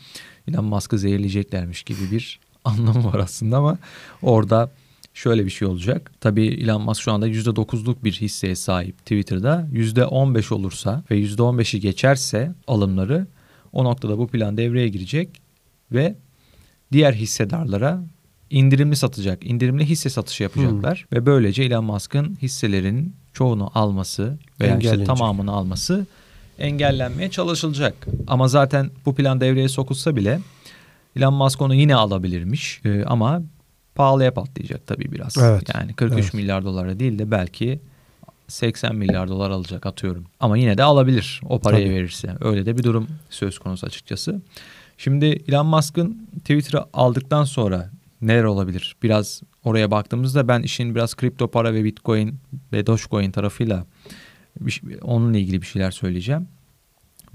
[0.48, 3.78] Elon Musk'ı zehirleyeceklermiş gibi bir anlamı var aslında ama
[4.22, 4.72] orada
[5.14, 6.12] şöyle bir şey olacak.
[6.22, 9.68] Tabii Elon Musk şu anda %9'luk bir hisseye sahip Twitter'da.
[9.74, 13.28] %15 olursa ve %15'i geçerse alımları
[13.74, 15.30] o noktada bu plan devreye girecek
[15.92, 16.16] ve
[16.92, 18.04] diğer hissedarlara
[18.50, 21.18] indirimli satacak, indirimli hisse satışı yapacaklar hmm.
[21.18, 26.06] ve böylece Elon Musk'ın hisselerin çoğunu alması veya işte tamamını alması
[26.60, 28.08] engellenmeye çalışılacak.
[28.28, 30.40] Ama zaten bu plan devreye sokulsa bile
[31.16, 33.42] Elon Musk onu yine alabilirmiş ee, ama
[33.96, 35.38] pahalıya patlayacak tabii biraz.
[35.38, 35.64] Evet.
[35.76, 36.34] Yani 43 evet.
[36.34, 37.80] milyar dolara değil de belki
[38.48, 40.26] 80 milyar dolar alacak atıyorum.
[40.40, 41.96] Ama yine de alabilir o parayı tabii.
[41.96, 42.36] verirse.
[42.42, 44.42] Öyle de bir durum söz konusu açıkçası.
[44.98, 48.96] Şimdi Elon Musk'ın Twitter'ı aldıktan sonra neler olabilir?
[49.04, 52.36] Biraz oraya baktığımızda ben işin biraz kripto para ve Bitcoin
[52.74, 53.86] ve Dogecoin tarafıyla
[54.60, 56.48] bir, onunla ilgili bir şeyler söyleyeceğim.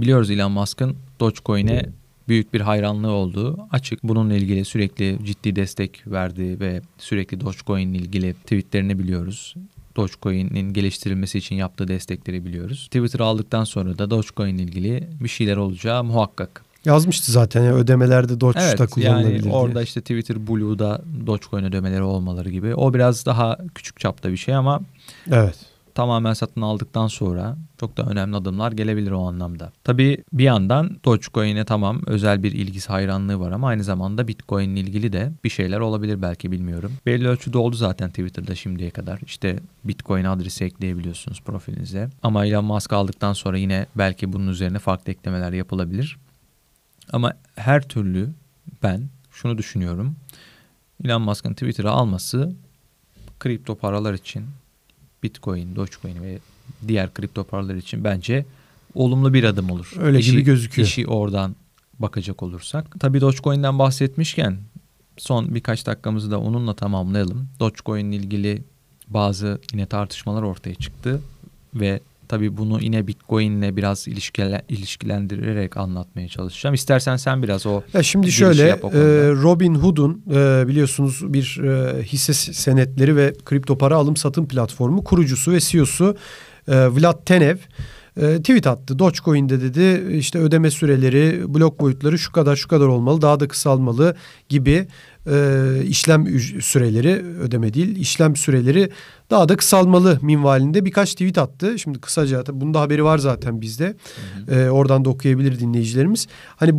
[0.00, 1.86] Biliyoruz Elon Musk'ın Dogecoin'e
[2.28, 4.02] büyük bir hayranlığı olduğu açık.
[4.02, 9.54] Bununla ilgili sürekli ciddi destek verdiği ve sürekli Dogecoin ile ilgili tweetlerini biliyoruz.
[9.96, 12.86] Dogecoin'in geliştirilmesi için yaptığı destekleri biliyoruz.
[12.86, 16.69] Twitter aldıktan sonra da Dogecoin ile ilgili bir şeyler olacağı muhakkak.
[16.84, 22.50] Yazmıştı zaten ya ödemelerde Doge'da evet, kullanılabilir yani orada işte Twitter Blue'da Dogecoin ödemeleri olmaları
[22.50, 22.74] gibi.
[22.74, 24.80] O biraz daha küçük çapta bir şey ama
[25.30, 25.56] evet.
[25.94, 29.72] tamamen satın aldıktan sonra çok da önemli adımlar gelebilir o anlamda.
[29.84, 34.80] Tabii bir yandan Dogecoin'e tamam özel bir ilgisi hayranlığı var ama aynı zamanda Bitcoin ile
[34.80, 36.92] ilgili de bir şeyler olabilir belki bilmiyorum.
[37.06, 39.20] Belli ölçüde oldu zaten Twitter'da şimdiye kadar.
[39.26, 42.08] İşte Bitcoin adresi ekleyebiliyorsunuz profilinize.
[42.22, 46.18] Ama Elon Musk aldıktan sonra yine belki bunun üzerine farklı eklemeler yapılabilir.
[47.12, 48.28] Ama her türlü
[48.82, 50.16] ben şunu düşünüyorum.
[51.04, 52.52] Elon Musk'ın Twitter'ı alması
[53.40, 54.44] kripto paralar için
[55.22, 56.38] Bitcoin, Dogecoin ve
[56.88, 58.46] diğer kripto paralar için bence
[58.94, 59.92] olumlu bir adım olur.
[59.98, 60.88] Öyle işi, gibi gözüküyor.
[60.88, 61.56] İşi oradan
[61.98, 63.00] bakacak olursak.
[63.00, 64.58] Tabii Dogecoin'den bahsetmişken
[65.16, 67.48] son birkaç dakikamızı da onunla tamamlayalım.
[67.60, 68.62] Dogecoin ile ilgili
[69.08, 71.20] bazı yine tartışmalar ortaya çıktı
[71.74, 72.00] ve
[72.30, 74.08] tabii bunu yine Bitcoin ile biraz
[74.68, 76.74] ilişkilendirerek anlatmaya çalışacağım.
[76.74, 78.76] İstersen sen biraz o ya Şimdi şöyle e,
[79.42, 85.52] Robin Hood'un e, biliyorsunuz bir e, hisse senetleri ve kripto para alım satım platformu kurucusu
[85.52, 86.16] ve CEO'su
[86.68, 87.60] e, Vlad Tenev e,
[88.20, 88.98] tweet attı.
[88.98, 94.16] Dogecoin'de dedi işte ödeme süreleri, blok boyutları şu kadar şu kadar olmalı, daha da kısalmalı
[94.48, 94.86] gibi
[95.26, 98.90] e, işlem süreleri ödeme değil, işlem süreleri
[99.30, 101.78] daha da kısalmalı minvalinde birkaç tweet attı.
[101.78, 103.96] Şimdi kısaca bunda haberi var zaten bizde.
[104.46, 104.60] Hı hı.
[104.60, 106.26] E, oradan da okuyabilir dinleyicilerimiz.
[106.56, 106.72] Hani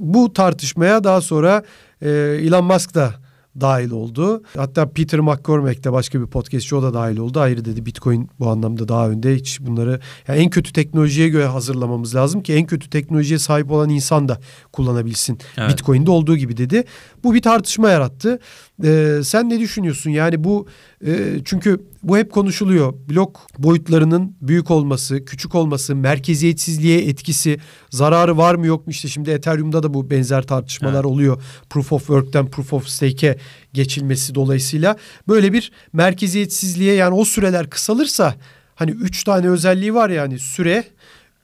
[0.00, 1.62] bu tartışmaya daha sonra
[2.02, 2.10] e,
[2.42, 3.25] Elon Musk da
[3.60, 4.42] dahil oldu.
[4.56, 7.40] Hatta Peter McCormack de başka bir podcastçi o da dahil oldu.
[7.40, 9.34] Hayır dedi Bitcoin bu anlamda daha önde.
[9.34, 13.88] Hiç bunları yani en kötü teknolojiye göre hazırlamamız lazım ki en kötü teknolojiye sahip olan
[13.88, 14.40] insan da
[14.72, 15.38] kullanabilsin.
[15.56, 15.70] Evet.
[15.70, 16.84] Bitcoin'de olduğu gibi dedi.
[17.24, 18.38] Bu bir tartışma yarattı.
[18.84, 20.10] Ee, sen ne düşünüyorsun?
[20.10, 20.66] Yani bu
[21.06, 21.14] e,
[21.44, 22.94] çünkü bu hep konuşuluyor.
[23.10, 27.58] Blok boyutlarının büyük olması, küçük olması, merkeziyetsizliğe etkisi,
[27.90, 28.90] zararı var mı yok mu?
[28.90, 31.04] İşte şimdi Ethereum'da da bu benzer tartışmalar evet.
[31.04, 31.42] oluyor.
[31.70, 33.38] Proof of Work'ten Proof of Stake'e
[33.72, 34.96] geçilmesi dolayısıyla
[35.28, 38.34] böyle bir merkeziyetsizliğe yani o süreler kısalırsa
[38.74, 40.84] hani üç tane özelliği var yani süre,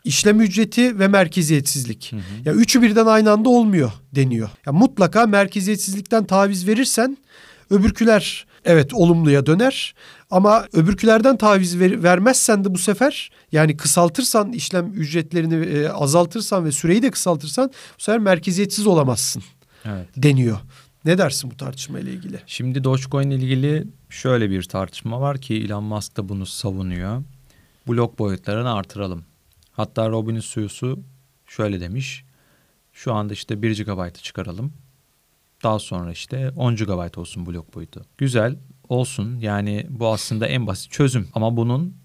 [0.05, 2.13] işlem ücreti ve merkeziyetsizlik.
[2.13, 2.21] Hı hı.
[2.45, 4.51] Ya üçü birden aynı anda olmuyor deniyor.
[4.67, 7.19] Ya mutlaka merkeziyetsizlikten taviz verirsen
[7.71, 9.95] öbürküler evet olumluya döner
[10.31, 16.73] ama öbürkülerden taviz ver, vermezsen de bu sefer yani kısaltırsan işlem ücretlerini e, azaltırsan ve
[16.73, 19.43] süreyi de kısaltırsan bu sefer merkeziyetsiz olamazsın
[19.85, 20.09] evet.
[20.17, 20.59] deniyor.
[21.05, 22.41] Ne dersin bu tartışma ile ilgili?
[22.47, 27.23] Şimdi Dogecoin ile ilgili şöyle bir tartışma var ki Elon Musk da bunu savunuyor.
[27.89, 29.25] Blok boyutlarını artıralım.
[29.73, 31.01] Hatta Robin'in CEO'su
[31.47, 32.25] şöyle demiş.
[32.93, 34.73] Şu anda işte 1 GB'ı çıkaralım.
[35.63, 38.05] Daha sonra işte 10 GB olsun blok boyutu.
[38.19, 38.57] Güzel
[38.89, 41.97] olsun yani bu aslında en basit çözüm ama bunun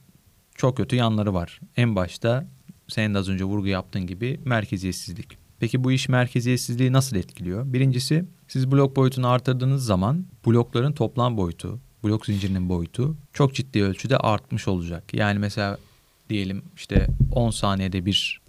[0.56, 1.60] çok kötü yanları var.
[1.78, 2.48] En başta
[2.88, 5.38] senin de az önce vurgu yaptığın gibi merkeziyetsizlik.
[5.60, 7.74] Peki bu iş merkeziyetsizliği nasıl etkiliyor?
[7.74, 14.18] Birincisi siz blok boyutunu artırdığınız zaman blokların toplam boyutu, blok zincirinin boyutu çok ciddi ölçüde
[14.18, 15.14] artmış olacak.
[15.14, 15.78] Yani mesela
[16.30, 18.42] diyelim işte 10 saniyede bir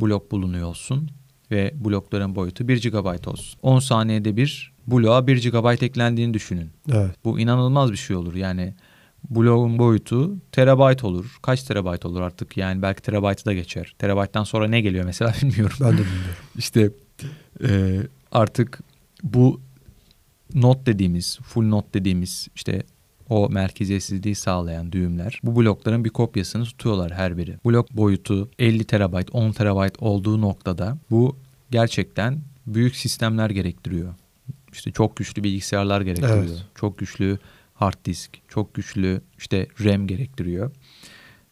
[0.00, 1.10] blok bulunuyor olsun
[1.50, 3.58] ve blokların boyutu 1 GB olsun.
[3.62, 6.70] 10 saniyede bir bloğa 1 GB eklendiğini düşünün.
[6.92, 7.10] Evet.
[7.24, 8.34] Bu inanılmaz bir şey olur.
[8.34, 8.74] Yani
[9.30, 11.38] bloğun boyutu terabayt olur.
[11.42, 13.94] Kaç terabayt olur artık yani belki terabaytı da geçer.
[13.98, 15.76] Terabayttan sonra ne geliyor mesela bilmiyorum.
[15.80, 16.36] Ben de bilmiyorum.
[16.58, 16.90] İşte
[17.68, 18.00] e,
[18.32, 18.80] artık
[19.22, 19.60] bu
[20.54, 22.82] not dediğimiz, full not dediğimiz işte
[23.28, 27.58] o merkeziyetsizliği sağlayan düğümler bu blokların bir kopyasını tutuyorlar her biri.
[27.66, 31.36] Blok boyutu 50 terabayt 10 terabayt olduğu noktada bu
[31.70, 34.14] gerçekten büyük sistemler gerektiriyor.
[34.72, 36.44] İşte çok güçlü bilgisayarlar gerektiriyor.
[36.44, 36.64] Evet.
[36.74, 37.38] Çok güçlü
[37.74, 40.70] hard disk, çok güçlü işte RAM gerektiriyor.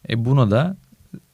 [0.09, 0.77] E buna da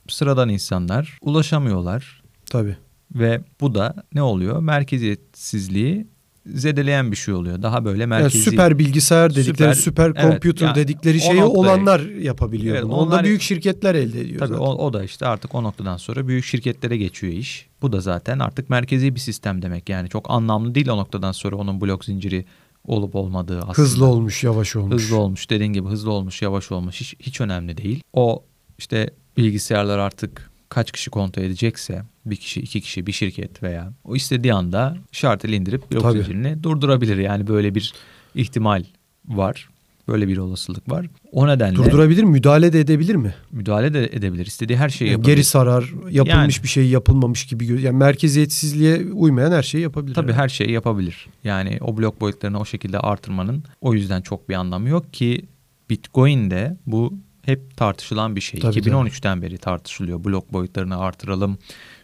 [0.08, 2.24] sıradan insanlar ulaşamıyorlar.
[2.46, 2.78] Tabii.
[3.16, 4.60] Ve bu da ne oluyor?
[4.60, 6.08] Merkeziyetsizliği
[6.46, 7.62] zedeleyen bir şey oluyor.
[7.62, 8.38] Daha böyle merkezi.
[8.38, 12.76] Yani süper bilgisayar dedikleri, süper, süper computer evet, dedikleri şeyi olanlar yapabiliyor.
[12.76, 14.40] Evet, Onda büyük şirketler elde ediyor.
[14.40, 17.68] Tabii o, o da işte artık o noktadan sonra büyük şirketlere geçiyor iş.
[17.82, 19.90] Bu da zaten artık merkezi bir sistem demek.
[19.90, 22.46] Yani çok anlamlı değil o noktadan sonra onun blok zinciri
[22.88, 23.78] olup olmadığı aslında.
[23.78, 24.94] Hızlı olmuş, yavaş olmuş.
[24.94, 28.02] Hızlı olmuş dediğin gibi hızlı olmuş, yavaş olmuş hiç, hiç önemli değil.
[28.14, 28.44] O
[28.78, 34.16] işte bilgisayarlar artık kaç kişi kontrol edecekse bir kişi, iki kişi, bir şirket veya o
[34.16, 37.18] istediği anda şarteli indirip blok zincirini durdurabilir.
[37.18, 37.94] Yani böyle bir
[38.36, 38.84] ihtimal
[39.28, 39.70] var.
[40.08, 41.06] Böyle bir olasılık var.
[41.32, 41.76] O nedenle...
[41.76, 43.36] Durdurabilir, müdahale de edebilir mi?
[43.52, 44.46] Müdahale de edebilir.
[44.46, 45.36] İstediği her şeyi yani yapabilir.
[45.36, 47.82] Geri sarar, yapılmış yani, bir şey yapılmamış gibi.
[47.82, 50.16] Yani merkeziyetsizliğe uymayan her şeyi yapabilir.
[50.16, 51.28] Tabii her şeyi yapabilir.
[51.44, 55.46] Yani o blok boyutlarını o şekilde artırmanın o yüzden çok bir anlamı yok ki
[55.90, 57.14] Bitcoin'de bu
[57.46, 58.60] hep tartışılan bir şey.
[58.60, 59.42] Tabii 2013'ten tabii.
[59.42, 60.24] beri tartışılıyor.
[60.24, 61.58] Blok boyutlarını artıralım,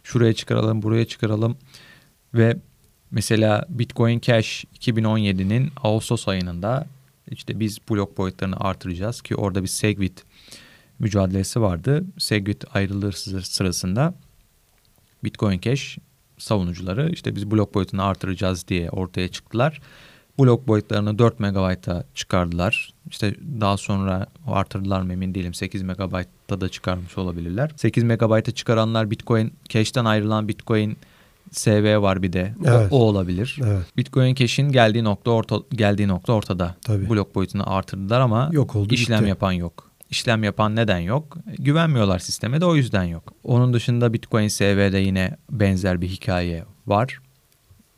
[0.03, 1.57] şuraya çıkaralım, buraya çıkaralım.
[2.33, 2.57] Ve
[3.11, 6.87] mesela Bitcoin Cash 2017'nin Ağustos ayında
[7.31, 10.23] işte biz blok boyutlarını artıracağız ki orada bir Segwit
[10.99, 12.05] mücadelesi vardı.
[12.17, 13.11] Segwit ayrılığı
[13.43, 14.13] sırasında
[15.23, 15.97] Bitcoin Cash
[16.37, 19.81] savunucuları işte biz blok boyutunu artıracağız diye ortaya çıktılar.
[20.39, 22.93] Blok boyutlarını 4 MB'a çıkardılar.
[23.09, 25.53] İşte daha sonra artırdılar mı emin değilim.
[25.53, 27.71] 8 MB'da da çıkarmış olabilirler.
[27.75, 30.97] 8 MB'a çıkaranlar Bitcoin Cash'ten ayrılan Bitcoin
[31.51, 32.53] SV var bir de.
[32.65, 32.91] Evet.
[32.91, 33.59] O, o olabilir.
[33.63, 33.97] Evet.
[33.97, 36.75] Bitcoin Cash'in geldiği nokta orta geldiği nokta ortada.
[36.81, 37.09] Tabii.
[37.09, 39.29] Blok boyutunu artırdılar ama yok oldu, işlem bitti.
[39.29, 39.91] yapan yok.
[40.09, 41.37] İşlem yapan neden yok?
[41.59, 43.33] Güvenmiyorlar sisteme de o yüzden yok.
[43.43, 47.19] Onun dışında Bitcoin SV'de yine benzer bir hikaye var.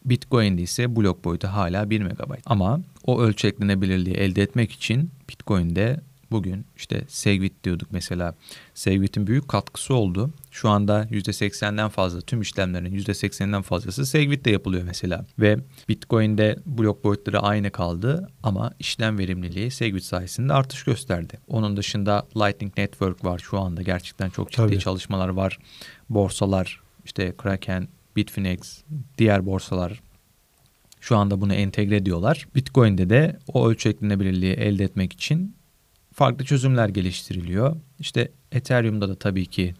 [0.05, 2.33] Bitcoin'de ise blok boyutu hala 1 MB.
[2.45, 5.99] Ama o ölçeklenebilirliği elde etmek için Bitcoin'de
[6.31, 8.35] bugün işte Segwit diyorduk mesela.
[8.73, 10.31] Segwit'in büyük katkısı oldu.
[10.51, 15.25] Şu anda %80'den fazla tüm işlemlerin %80'den fazlası Segwit'te yapılıyor mesela.
[15.39, 21.39] Ve Bitcoin'de blok boyutları aynı kaldı ama işlem verimliliği Segwit sayesinde artış gösterdi.
[21.47, 24.79] Onun dışında Lightning Network var şu anda gerçekten çok ciddi Tabii.
[24.79, 25.59] çalışmalar var.
[26.09, 28.83] Borsalar işte Kraken, Bitfinex,
[29.17, 30.01] diğer borsalar
[31.01, 32.47] şu anda bunu entegre ediyorlar.
[32.55, 35.55] Bitcoin'de de o ölçeklenebilirliği elde etmek için
[36.13, 37.75] farklı çözümler geliştiriliyor.
[37.99, 39.73] İşte Ethereum'da da tabii ki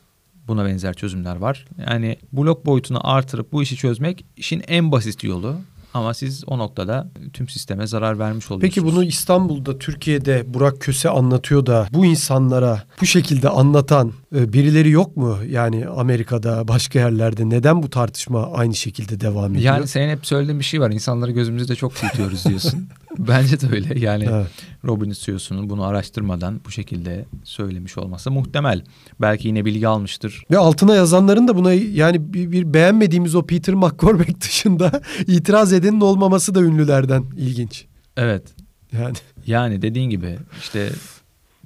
[0.47, 1.65] buna benzer çözümler var.
[1.89, 5.55] Yani blok boyutunu artırıp bu işi çözmek işin en basit yolu.
[5.93, 8.75] Ama siz o noktada tüm sisteme zarar vermiş oluyorsunuz.
[8.75, 15.17] Peki bunu İstanbul'da, Türkiye'de Burak Köse anlatıyor da bu insanlara bu şekilde anlatan birileri yok
[15.17, 15.38] mu?
[15.49, 19.73] Yani Amerika'da, başka yerlerde neden bu tartışma aynı şekilde devam ediyor?
[19.73, 20.91] Yani senin hep söylediğin bir şey var.
[20.91, 22.88] İnsanları gözümüzde çok büyütüyoruz diyorsun.
[23.17, 23.99] Bence de öyle.
[23.99, 24.47] Yani evet.
[24.86, 28.84] Robin CEO'sunun bunu araştırmadan bu şekilde söylemiş olması muhtemel.
[29.21, 30.43] Belki yine bilgi almıştır.
[30.51, 36.01] Ve altına yazanların da buna yani bir, bir beğenmediğimiz o Peter McCormack dışında itiraz edenin
[36.01, 37.86] olmaması da ünlülerden ilginç.
[38.17, 38.43] Evet.
[38.91, 39.15] Yani
[39.45, 40.89] yani dediğin gibi işte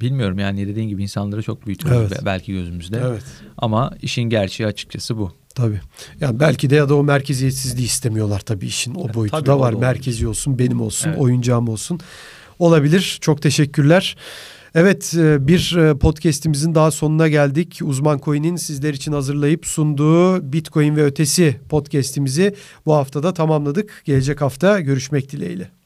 [0.04, 2.26] bilmiyorum yani dediğin gibi insanları çok büyütüyoruz evet.
[2.26, 3.02] belki gözümüzde.
[3.06, 3.24] Evet.
[3.58, 5.32] Ama işin gerçeği açıkçası bu.
[5.56, 5.80] Tabii.
[6.20, 9.74] Yani belki de ya da o merkeziyetsizliği istemiyorlar tabii işin o boyutu tabii da var.
[9.74, 11.20] Merkezi olsun, benim olsun, evet.
[11.22, 12.00] oyuncağım olsun.
[12.60, 13.18] Olabilir.
[13.22, 14.18] Çok teşekkürler.
[14.76, 17.80] Evet e, bir e, podcast'imizin daha sonuna geldik.
[17.84, 24.02] Uzman Coin'in sizler için hazırlayıp sunduğu Bitcoin ve ötesi podcast'imizi bu haftada tamamladık.
[24.06, 25.83] Gelecek hafta görüşmek dileğiyle.